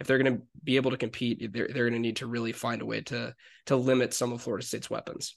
if 0.00 0.06
they're 0.06 0.18
going 0.18 0.38
to 0.38 0.42
be 0.64 0.76
able 0.76 0.90
to 0.90 0.96
compete, 0.96 1.52
they're 1.52 1.68
they're 1.68 1.90
going 1.90 1.92
to 1.92 1.98
need 1.98 2.16
to 2.16 2.26
really 2.26 2.52
find 2.52 2.80
a 2.80 2.86
way 2.86 3.02
to 3.02 3.34
to 3.66 3.76
limit 3.76 4.14
some 4.14 4.32
of 4.32 4.40
Florida 4.40 4.64
State's 4.64 4.88
weapons. 4.88 5.36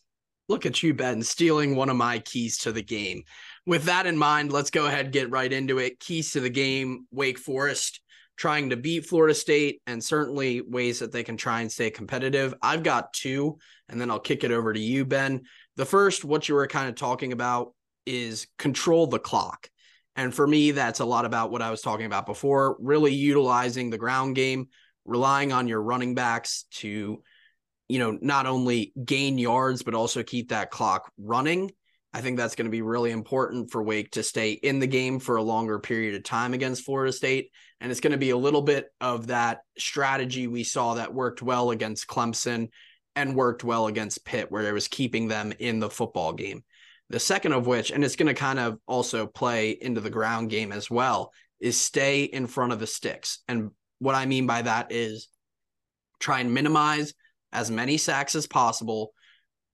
Look 0.49 0.65
at 0.65 0.81
you, 0.81 0.93
Ben, 0.93 1.21
stealing 1.21 1.75
one 1.75 1.89
of 1.89 1.97
my 1.97 2.19
keys 2.19 2.57
to 2.59 2.71
the 2.71 2.81
game. 2.81 3.23
With 3.65 3.83
that 3.83 4.05
in 4.05 4.17
mind, 4.17 4.51
let's 4.51 4.71
go 4.71 4.85
ahead 4.85 5.05
and 5.05 5.13
get 5.13 5.29
right 5.29 5.51
into 5.51 5.77
it. 5.79 5.99
Keys 5.99 6.31
to 6.31 6.39
the 6.39 6.49
game: 6.49 7.05
Wake 7.11 7.37
Forest 7.37 8.01
trying 8.37 8.69
to 8.69 8.77
beat 8.77 9.05
Florida 9.05 9.33
State, 9.33 9.81
and 9.87 10.03
certainly 10.03 10.61
ways 10.61 10.99
that 10.99 11.11
they 11.11 11.23
can 11.23 11.37
try 11.37 11.61
and 11.61 11.71
stay 11.71 11.89
competitive. 11.89 12.53
I've 12.61 12.83
got 12.83 13.11
two, 13.11 13.57
and 13.89 13.99
then 13.99 14.11
I'll 14.11 14.19
kick 14.19 14.43
it 14.43 14.51
over 14.51 14.71
to 14.71 14.79
you, 14.79 15.05
Ben. 15.05 15.41
The 15.75 15.85
first, 15.85 16.23
what 16.23 16.47
you 16.47 16.55
were 16.55 16.67
kind 16.67 16.87
of 16.87 16.95
talking 16.95 17.33
about, 17.33 17.73
is 18.05 18.47
control 18.57 19.07
the 19.07 19.19
clock. 19.19 19.69
And 20.15 20.33
for 20.33 20.47
me, 20.47 20.71
that's 20.71 20.99
a 20.99 21.05
lot 21.05 21.25
about 21.25 21.51
what 21.51 21.61
I 21.61 21.71
was 21.71 21.81
talking 21.81 22.05
about 22.05 22.25
before, 22.25 22.77
really 22.79 23.13
utilizing 23.13 23.89
the 23.89 23.97
ground 23.97 24.35
game, 24.35 24.69
relying 25.03 25.51
on 25.51 25.67
your 25.67 25.81
running 25.81 26.15
backs 26.15 26.65
to, 26.75 27.21
you 27.87 27.99
know, 27.99 28.17
not 28.21 28.45
only 28.45 28.93
gain 29.03 29.37
yards, 29.37 29.83
but 29.83 29.93
also 29.93 30.23
keep 30.23 30.49
that 30.49 30.71
clock 30.71 31.11
running. 31.17 31.71
I 32.13 32.21
think 32.21 32.37
that's 32.37 32.55
going 32.55 32.65
to 32.65 32.71
be 32.71 32.81
really 32.81 33.11
important 33.11 33.71
for 33.71 33.83
Wake 33.83 34.11
to 34.11 34.23
stay 34.23 34.51
in 34.51 34.79
the 34.79 34.87
game 34.87 35.19
for 35.19 35.35
a 35.35 35.43
longer 35.43 35.77
period 35.77 36.15
of 36.15 36.23
time 36.23 36.53
against 36.53 36.83
Florida 36.83 37.11
State. 37.11 37.51
And 37.79 37.91
it's 37.91 37.99
going 37.99 38.11
to 38.11 38.17
be 38.17 38.31
a 38.31 38.37
little 38.37 38.61
bit 38.61 38.87
of 38.99 39.27
that 39.27 39.59
strategy 39.77 40.47
we 40.47 40.63
saw 40.63 40.95
that 40.95 41.13
worked 41.13 41.41
well 41.41 41.71
against 41.71 42.07
Clemson 42.07 42.69
and 43.15 43.35
worked 43.35 43.63
well 43.63 43.87
against 43.87 44.25
Pitt, 44.25 44.51
where 44.51 44.67
it 44.67 44.73
was 44.73 44.87
keeping 44.87 45.27
them 45.27 45.53
in 45.59 45.79
the 45.79 45.89
football 45.89 46.33
game. 46.33 46.63
The 47.09 47.19
second 47.19 47.53
of 47.53 47.67
which, 47.67 47.91
and 47.91 48.03
it's 48.03 48.15
going 48.15 48.27
to 48.27 48.33
kind 48.33 48.59
of 48.59 48.79
also 48.87 49.27
play 49.27 49.71
into 49.71 50.01
the 50.01 50.09
ground 50.09 50.49
game 50.49 50.71
as 50.71 50.89
well, 50.89 51.31
is 51.59 51.79
stay 51.79 52.23
in 52.23 52.47
front 52.47 52.73
of 52.73 52.79
the 52.79 52.87
sticks. 52.87 53.39
And 53.47 53.71
what 53.99 54.15
I 54.15 54.25
mean 54.25 54.45
by 54.45 54.61
that 54.63 54.91
is 54.91 55.27
try 56.19 56.39
and 56.39 56.53
minimize 56.53 57.13
as 57.51 57.71
many 57.71 57.97
sacks 57.97 58.35
as 58.35 58.47
possible. 58.47 59.13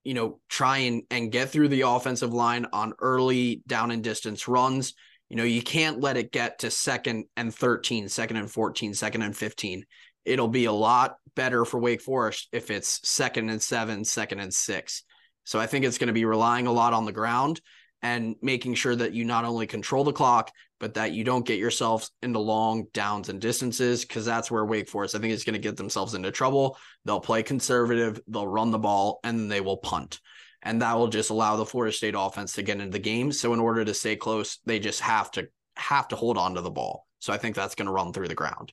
You 0.04 0.14
know, 0.14 0.40
try 0.48 0.78
and, 0.78 1.02
and 1.10 1.32
get 1.32 1.50
through 1.50 1.68
the 1.68 1.82
offensive 1.82 2.32
line 2.32 2.66
on 2.72 2.92
early 3.00 3.62
down 3.66 3.90
and 3.90 4.04
distance 4.04 4.46
runs. 4.46 4.94
You 5.30 5.36
know, 5.36 5.44
you 5.44 5.62
can't 5.62 6.00
let 6.00 6.16
it 6.16 6.30
get 6.30 6.60
to 6.60 6.70
second 6.70 7.24
and 7.36 7.54
13, 7.54 8.08
second 8.08 8.36
and 8.36 8.50
14, 8.50 8.94
second 8.94 9.22
and 9.22 9.36
15. 9.36 9.84
It'll 10.24 10.48
be 10.48 10.66
a 10.66 10.72
lot 10.72 11.16
better 11.34 11.64
for 11.64 11.78
Wake 11.78 12.02
Forest 12.02 12.48
if 12.52 12.70
it's 12.70 13.06
second 13.08 13.48
and 13.48 13.60
seven, 13.60 14.04
second 14.04 14.40
and 14.40 14.52
six. 14.52 15.04
So 15.44 15.58
I 15.58 15.66
think 15.66 15.84
it's 15.84 15.98
going 15.98 16.08
to 16.08 16.14
be 16.14 16.24
relying 16.24 16.66
a 16.66 16.72
lot 16.72 16.92
on 16.92 17.04
the 17.04 17.12
ground 17.12 17.60
and 18.04 18.36
making 18.42 18.74
sure 18.74 18.94
that 18.94 19.14
you 19.14 19.24
not 19.24 19.46
only 19.46 19.66
control 19.66 20.04
the 20.04 20.12
clock, 20.12 20.52
but 20.78 20.92
that 20.92 21.12
you 21.12 21.24
don't 21.24 21.46
get 21.46 21.58
yourself 21.58 22.10
into 22.22 22.38
long 22.38 22.84
downs 22.92 23.30
and 23.30 23.40
distances 23.40 24.04
because 24.04 24.26
that's 24.26 24.50
where 24.50 24.66
Wake 24.66 24.90
Forest, 24.90 25.14
I 25.14 25.20
think, 25.20 25.32
is 25.32 25.42
going 25.42 25.54
to 25.54 25.58
get 25.58 25.78
themselves 25.78 26.12
into 26.12 26.30
trouble. 26.30 26.76
They'll 27.06 27.18
play 27.18 27.42
conservative, 27.42 28.20
they'll 28.28 28.46
run 28.46 28.70
the 28.70 28.78
ball, 28.78 29.20
and 29.24 29.38
then 29.38 29.48
they 29.48 29.62
will 29.62 29.78
punt. 29.78 30.20
And 30.60 30.82
that 30.82 30.98
will 30.98 31.08
just 31.08 31.30
allow 31.30 31.56
the 31.56 31.64
Florida 31.64 31.96
State 31.96 32.14
offense 32.16 32.52
to 32.52 32.62
get 32.62 32.78
into 32.78 32.92
the 32.92 32.98
game. 32.98 33.32
So 33.32 33.54
in 33.54 33.60
order 33.60 33.86
to 33.86 33.94
stay 33.94 34.16
close, 34.16 34.58
they 34.66 34.78
just 34.78 35.00
have 35.00 35.30
to 35.32 35.48
have 35.76 36.06
to 36.08 36.16
hold 36.16 36.36
on 36.36 36.54
to 36.56 36.60
the 36.60 36.70
ball. 36.70 37.06
So 37.20 37.32
I 37.32 37.38
think 37.38 37.56
that's 37.56 37.74
going 37.74 37.86
to 37.86 37.92
run 37.92 38.12
through 38.12 38.28
the 38.28 38.34
ground. 38.34 38.70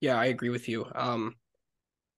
Yeah, 0.00 0.16
I 0.16 0.26
agree 0.26 0.50
with 0.50 0.68
you. 0.68 0.86
Um, 0.94 1.34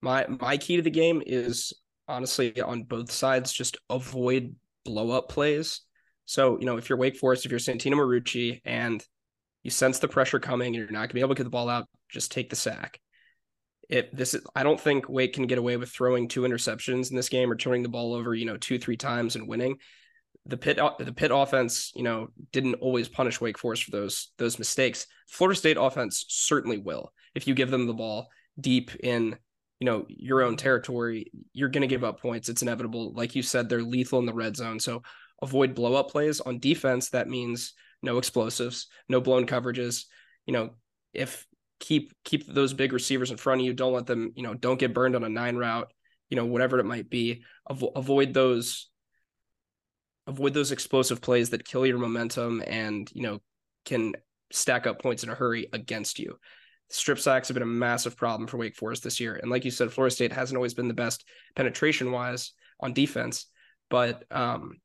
my 0.02 0.26
my 0.28 0.58
key 0.58 0.76
to 0.76 0.82
the 0.82 0.90
game 0.90 1.22
is 1.24 1.72
honestly 2.06 2.60
on 2.60 2.82
both 2.82 3.10
sides 3.10 3.50
just 3.50 3.78
avoid 3.88 4.54
blow 4.84 5.10
up 5.10 5.28
plays. 5.28 5.80
So, 6.26 6.58
you 6.58 6.66
know, 6.66 6.76
if 6.76 6.88
you're 6.88 6.98
Wake 6.98 7.16
Forest, 7.16 7.44
if 7.44 7.50
you're 7.50 7.60
Santino 7.60 7.94
Marucci 7.94 8.60
and 8.64 9.04
you 9.62 9.70
sense 9.70 9.98
the 9.98 10.08
pressure 10.08 10.38
coming 10.38 10.68
and 10.68 10.76
you're 10.76 10.90
not 10.90 11.00
going 11.00 11.08
to 11.08 11.14
be 11.14 11.20
able 11.20 11.34
to 11.34 11.38
get 11.38 11.44
the 11.44 11.50
ball 11.50 11.68
out, 11.68 11.88
just 12.10 12.32
take 12.32 12.50
the 12.50 12.56
sack. 12.56 12.98
If 13.88 14.10
this 14.12 14.34
is, 14.34 14.42
I 14.54 14.62
don't 14.62 14.80
think 14.80 15.08
Wake 15.08 15.34
can 15.34 15.46
get 15.46 15.58
away 15.58 15.76
with 15.76 15.90
throwing 15.90 16.28
two 16.28 16.42
interceptions 16.42 17.10
in 17.10 17.16
this 17.16 17.28
game 17.28 17.50
or 17.50 17.56
turning 17.56 17.82
the 17.82 17.88
ball 17.88 18.14
over, 18.14 18.34
you 18.34 18.46
know, 18.46 18.56
two, 18.56 18.78
three 18.78 18.96
times 18.96 19.36
and 19.36 19.46
winning. 19.46 19.76
The 20.46 20.56
Pitt, 20.56 20.78
the 20.98 21.12
Pitt 21.12 21.30
offense, 21.32 21.92
you 21.94 22.02
know, 22.02 22.28
didn't 22.52 22.74
always 22.74 23.08
punish 23.08 23.40
Wake 23.40 23.58
Forest 23.58 23.84
for 23.84 23.90
those 23.90 24.32
those 24.38 24.58
mistakes. 24.58 25.06
Florida 25.28 25.58
State 25.58 25.76
offense 25.78 26.24
certainly 26.28 26.78
will 26.78 27.12
if 27.34 27.46
you 27.46 27.54
give 27.54 27.70
them 27.70 27.86
the 27.86 27.94
ball 27.94 28.28
deep 28.60 28.90
in 29.02 29.36
you 29.84 29.90
know 29.90 30.06
your 30.08 30.40
own 30.40 30.56
territory 30.56 31.30
you're 31.52 31.68
going 31.68 31.82
to 31.82 31.86
give 31.86 32.04
up 32.04 32.18
points. 32.18 32.48
It's 32.48 32.62
inevitable. 32.62 33.12
Like 33.12 33.34
you 33.34 33.42
said 33.42 33.68
they're 33.68 33.82
lethal 33.82 34.18
in 34.18 34.24
the 34.24 34.32
red 34.32 34.56
zone. 34.56 34.80
So 34.80 35.02
avoid 35.42 35.74
blow 35.74 35.92
up 35.92 36.10
plays 36.10 36.40
on 36.40 36.58
defense. 36.58 37.10
That 37.10 37.28
means 37.28 37.74
no 38.00 38.16
explosives 38.16 38.86
no 39.10 39.20
blown 39.20 39.46
coverages. 39.46 40.06
You 40.46 40.54
know 40.54 40.70
if 41.12 41.46
keep 41.80 42.14
keep 42.24 42.46
those 42.46 42.72
big 42.72 42.94
receivers 42.94 43.30
in 43.30 43.36
front 43.36 43.60
of 43.60 43.66
you. 43.66 43.74
Don't 43.74 43.92
let 43.92 44.06
them 44.06 44.32
you 44.36 44.42
know 44.42 44.54
don't 44.54 44.80
get 44.80 44.94
burned 44.94 45.16
on 45.16 45.22
a 45.22 45.28
nine 45.28 45.56
route 45.56 45.92
you 46.30 46.36
know 46.38 46.46
whatever 46.46 46.78
it 46.78 46.84
might 46.84 47.10
be. 47.10 47.44
Avo- 47.70 47.92
avoid 47.94 48.32
those 48.32 48.88
avoid 50.26 50.54
those 50.54 50.72
explosive 50.72 51.20
plays 51.20 51.50
that 51.50 51.68
kill 51.68 51.84
your 51.84 51.98
momentum 51.98 52.62
and 52.66 53.10
you 53.12 53.20
know 53.20 53.42
can 53.84 54.14
stack 54.50 54.86
up 54.86 55.02
points 55.02 55.24
in 55.24 55.28
a 55.28 55.34
hurry 55.34 55.68
against 55.74 56.18
you 56.18 56.38
strip 56.90 57.18
sacks 57.18 57.48
have 57.48 57.54
been 57.54 57.62
a 57.62 57.66
massive 57.66 58.16
problem 58.16 58.46
for 58.46 58.56
Wake 58.56 58.76
Forest 58.76 59.04
this 59.04 59.20
year. 59.20 59.36
And 59.36 59.50
like 59.50 59.64
you 59.64 59.70
said, 59.70 59.92
Florida 59.92 60.14
State 60.14 60.32
hasn't 60.32 60.56
always 60.56 60.74
been 60.74 60.88
the 60.88 60.94
best 60.94 61.24
penetration 61.56 62.12
wise 62.12 62.52
on 62.80 62.92
defense, 62.92 63.46
but 63.90 64.24
um, 64.30 64.78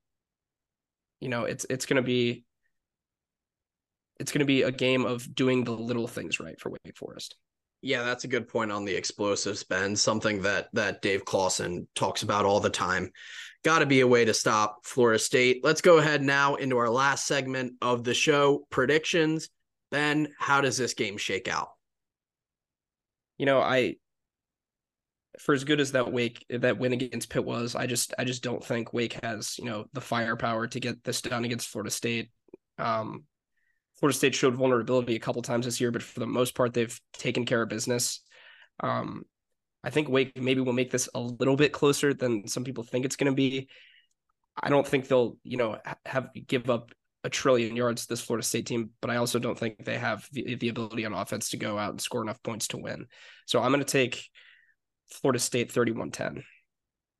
you 1.19 1.29
know, 1.29 1.43
it's 1.43 1.65
it's 1.69 1.85
gonna 1.85 2.01
be 2.01 2.45
it's 4.19 4.31
gonna 4.31 4.45
be 4.45 4.63
a 4.63 4.71
game 4.71 5.05
of 5.05 5.33
doing 5.33 5.63
the 5.63 5.71
little 5.71 6.07
things 6.07 6.39
right 6.39 6.59
for 6.59 6.69
Wake 6.69 6.97
Forest. 6.97 7.35
Yeah, 7.81 8.03
that's 8.03 8.25
a 8.25 8.29
good 8.29 8.49
point 8.49 8.71
on 8.71 8.83
the 8.83 8.95
explosives, 8.95 9.63
Ben. 9.63 9.95
Something 9.95 10.41
that 10.41 10.67
that 10.73 11.01
Dave 11.01 11.23
Clawson 11.23 11.87
talks 11.95 12.23
about 12.23 12.45
all 12.45 12.59
the 12.59 12.69
time. 12.69 13.11
Got 13.63 13.79
to 13.79 13.85
be 13.85 14.01
a 14.01 14.07
way 14.07 14.25
to 14.25 14.33
stop 14.33 14.85
Florida 14.85 15.19
State. 15.19 15.61
Let's 15.63 15.81
go 15.81 15.97
ahead 15.97 16.21
now 16.21 16.55
into 16.55 16.77
our 16.77 16.89
last 16.89 17.25
segment 17.25 17.73
of 17.81 18.03
the 18.03 18.13
show 18.13 18.65
predictions. 18.69 19.49
Ben, 19.91 20.29
how 20.37 20.61
does 20.61 20.77
this 20.77 20.93
game 20.93 21.17
shake 21.17 21.47
out? 21.47 21.69
You 23.39 23.45
know, 23.47 23.59
I 23.59 23.95
for 25.39 25.53
as 25.53 25.63
good 25.63 25.79
as 25.79 25.93
that 25.93 26.11
Wake 26.11 26.45
that 26.49 26.77
win 26.77 26.93
against 26.93 27.29
Pitt 27.29 27.45
was, 27.45 27.75
I 27.75 27.87
just 27.87 28.13
I 28.19 28.25
just 28.25 28.43
don't 28.43 28.63
think 28.63 28.93
Wake 28.93 29.13
has 29.23 29.57
you 29.57 29.65
know 29.65 29.85
the 29.93 30.01
firepower 30.01 30.67
to 30.67 30.79
get 30.79 31.03
this 31.03 31.21
done 31.21 31.45
against 31.45 31.69
Florida 31.69 31.89
State. 31.89 32.29
Um, 32.77 33.23
Florida 33.99 34.17
State 34.17 34.35
showed 34.35 34.55
vulnerability 34.55 35.15
a 35.15 35.19
couple 35.19 35.41
times 35.41 35.65
this 35.65 35.81
year, 35.81 35.91
but 35.91 36.03
for 36.03 36.19
the 36.19 36.27
most 36.27 36.55
part, 36.55 36.73
they've 36.73 36.99
taken 37.13 37.45
care 37.45 37.61
of 37.61 37.69
business. 37.69 38.21
Um, 38.81 39.23
I 39.83 39.89
think 39.89 40.09
Wake 40.09 40.39
maybe 40.39 40.61
will 40.61 40.73
make 40.73 40.91
this 40.91 41.09
a 41.15 41.19
little 41.19 41.55
bit 41.55 41.71
closer 41.71 42.13
than 42.13 42.47
some 42.47 42.63
people 42.63 42.83
think 42.83 43.05
it's 43.05 43.15
going 43.15 43.31
to 43.31 43.35
be. 43.35 43.69
I 44.61 44.69
don't 44.69 44.87
think 44.87 45.07
they'll, 45.07 45.37
you 45.43 45.57
know, 45.57 45.77
have 46.05 46.29
give 46.47 46.69
up 46.69 46.91
a 47.23 47.29
trillion 47.29 47.75
yards 47.75 48.05
this 48.05 48.21
Florida 48.21 48.45
State 48.45 48.65
team, 48.65 48.91
but 49.01 49.09
I 49.09 49.17
also 49.17 49.39
don't 49.39 49.57
think 49.57 49.83
they 49.83 49.97
have 49.97 50.27
the, 50.31 50.55
the 50.55 50.69
ability 50.69 51.05
on 51.05 51.13
offense 51.13 51.49
to 51.49 51.57
go 51.57 51.77
out 51.77 51.91
and 51.91 52.01
score 52.01 52.21
enough 52.21 52.41
points 52.43 52.67
to 52.69 52.77
win. 52.77 53.07
So 53.45 53.61
I'm 53.61 53.71
going 53.71 53.83
to 53.83 53.91
take 53.91 54.23
Florida 55.11 55.39
State 55.39 55.73
31-10. 55.73 56.43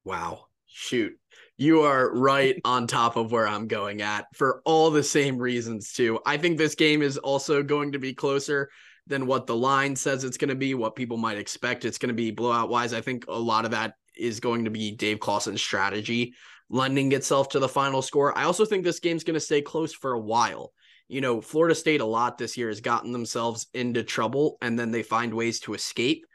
Wow. 0.06 0.46
Shoot. 0.68 1.14
You 1.58 1.82
are 1.82 2.14
right 2.14 2.56
on 2.66 2.88
top 2.88 3.18
of 3.18 3.32
where 3.32 3.48
I'm 3.48 3.68
going 3.68 4.02
at 4.02 4.26
for 4.36 4.62
all 4.64 4.92
the 4.92 5.04
same 5.04 5.38
reasons 5.38 5.92
too. 5.92 6.20
I 6.26 6.38
think 6.38 6.58
this 6.58 6.76
game 6.76 7.02
is 7.02 7.18
also 7.18 7.62
going 7.64 7.92
to 7.92 8.00
be 8.00 8.14
closer 8.14 8.70
than 9.08 9.26
what 9.26 9.48
the 9.48 9.56
line 9.56 9.96
says 9.96 10.24
it's 10.24 10.38
going 10.38 10.50
to 10.50 10.56
be, 10.56 10.76
what 10.76 10.96
people 10.96 11.18
might 11.18 11.38
expect 11.38 11.84
it's 11.84 11.98
going 11.98 12.10
to 12.10 12.14
be 12.14 12.32
blowout 12.32 12.70
wise. 12.70 12.94
I 12.94 13.02
think 13.02 13.26
a 13.28 13.34
lot 13.34 13.66
of 13.66 13.72
that 13.72 13.96
is 14.16 14.40
going 14.40 14.66
to 14.66 14.72
be 14.72 14.92
Dave 14.92 15.20
Clawson's 15.20 15.62
strategy 15.62 16.36
lending 16.70 17.12
itself 17.12 17.50
to 17.50 17.60
the 17.60 17.68
final 17.68 18.02
score. 18.02 18.38
I 18.38 18.44
also 18.44 18.66
think 18.66 18.84
this 18.84 19.00
game's 19.00 19.24
going 19.24 19.36
to 19.36 19.40
stay 19.40 19.62
close 19.62 19.94
for 19.94 20.14
a 20.14 20.20
while. 20.20 20.72
You 21.08 21.22
know, 21.22 21.42
Florida 21.42 21.74
State 21.74 22.02
a 22.02 22.06
lot 22.06 22.38
this 22.38 22.56
year 22.56 22.68
has 22.68 22.82
gotten 22.82 23.12
themselves 23.12 23.68
into 23.74 24.04
trouble 24.04 24.58
and 24.62 24.78
then 24.78 24.92
they 24.92 25.02
find 25.02 25.34
ways 25.34 25.60
to 25.62 25.74
escape. 25.74 26.26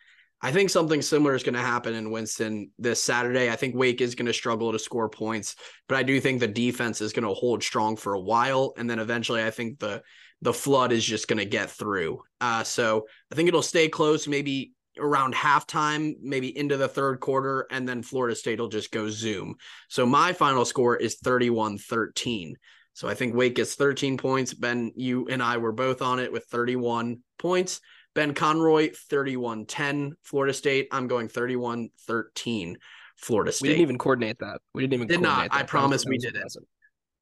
I 0.42 0.52
think 0.52 0.68
something 0.68 1.00
similar 1.00 1.34
is 1.34 1.42
going 1.42 1.54
to 1.54 1.60
happen 1.60 1.94
in 1.94 2.10
Winston 2.10 2.70
this 2.78 3.02
Saturday. 3.02 3.50
I 3.50 3.56
think 3.56 3.74
Wake 3.74 4.00
is 4.00 4.14
going 4.14 4.26
to 4.26 4.32
struggle 4.32 4.72
to 4.72 4.78
score 4.78 5.08
points, 5.08 5.56
but 5.88 5.96
I 5.96 6.02
do 6.02 6.20
think 6.20 6.40
the 6.40 6.48
defense 6.48 7.00
is 7.00 7.12
going 7.12 7.26
to 7.26 7.32
hold 7.32 7.62
strong 7.62 7.96
for 7.96 8.14
a 8.14 8.20
while 8.20 8.74
and 8.76 8.90
then 8.90 8.98
eventually 8.98 9.42
I 9.42 9.50
think 9.50 9.78
the 9.78 10.02
the 10.42 10.52
flood 10.52 10.92
is 10.92 11.02
just 11.02 11.26
going 11.26 11.38
to 11.38 11.46
get 11.46 11.70
through. 11.70 12.20
Uh, 12.38 12.62
so 12.62 13.06
I 13.32 13.34
think 13.34 13.48
it'll 13.48 13.62
stay 13.62 13.88
close, 13.88 14.28
maybe 14.28 14.73
around 14.98 15.34
halftime, 15.34 16.14
maybe 16.20 16.56
into 16.56 16.76
the 16.76 16.88
third 16.88 17.20
quarter, 17.20 17.66
and 17.70 17.88
then 17.88 18.02
Florida 18.02 18.34
State 18.34 18.60
will 18.60 18.68
just 18.68 18.92
go 18.92 19.08
zoom. 19.08 19.56
So 19.88 20.06
my 20.06 20.32
final 20.32 20.64
score 20.64 20.96
is 20.96 21.16
31 21.16 21.78
13. 21.78 22.56
So 22.92 23.08
I 23.08 23.14
think 23.14 23.34
Wake 23.34 23.56
gets 23.56 23.74
13 23.74 24.16
points. 24.16 24.54
Ben, 24.54 24.92
you 24.94 25.26
and 25.28 25.42
I 25.42 25.56
were 25.56 25.72
both 25.72 26.00
on 26.00 26.20
it 26.20 26.32
with 26.32 26.44
31 26.44 27.18
points. 27.38 27.80
Ben 28.14 28.34
Conroy, 28.34 28.90
31 29.10 29.66
10. 29.66 30.14
Florida 30.22 30.54
State, 30.54 30.88
I'm 30.92 31.08
going 31.08 31.28
31 31.28 31.88
13. 32.06 32.78
Florida 33.16 33.52
State. 33.52 33.62
We 33.62 33.68
didn't 33.70 33.82
even 33.82 33.98
coordinate 33.98 34.38
that. 34.38 34.60
We 34.74 34.82
didn't 34.82 34.94
even 34.94 35.08
did 35.08 35.20
not. 35.20 35.50
That. 35.50 35.54
I 35.54 35.62
promise 35.64 36.04
we 36.04 36.18
did 36.18 36.36
it. 36.36 36.56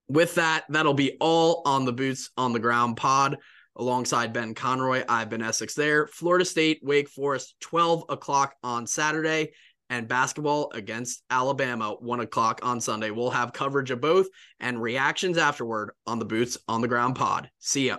With 0.08 0.34
that, 0.34 0.64
that'll 0.68 0.94
be 0.94 1.16
all 1.20 1.62
on 1.64 1.84
the 1.84 1.92
Boots 1.92 2.30
on 2.36 2.52
the 2.52 2.58
Ground 2.58 2.96
pod 2.96 3.38
alongside 3.76 4.32
Ben 4.32 4.54
Conroy. 4.54 5.04
I've 5.08 5.30
been 5.30 5.42
Essex 5.42 5.74
there. 5.74 6.06
Florida 6.06 6.44
State, 6.44 6.80
Wake 6.82 7.08
Forest, 7.08 7.56
12 7.60 8.04
o'clock 8.08 8.54
on 8.62 8.86
Saturday, 8.86 9.52
and 9.90 10.08
basketball 10.08 10.70
against 10.74 11.22
Alabama, 11.30 11.96
1 12.00 12.20
o'clock 12.20 12.60
on 12.62 12.80
Sunday. 12.80 13.10
We'll 13.10 13.30
have 13.30 13.52
coverage 13.52 13.90
of 13.90 14.00
both 14.00 14.28
and 14.60 14.80
reactions 14.80 15.36
afterward 15.36 15.92
on 16.06 16.18
the 16.18 16.24
Boots 16.24 16.58
on 16.68 16.80
the 16.80 16.88
Ground 16.88 17.16
pod. 17.16 17.50
See 17.58 17.88
ya. 17.88 17.98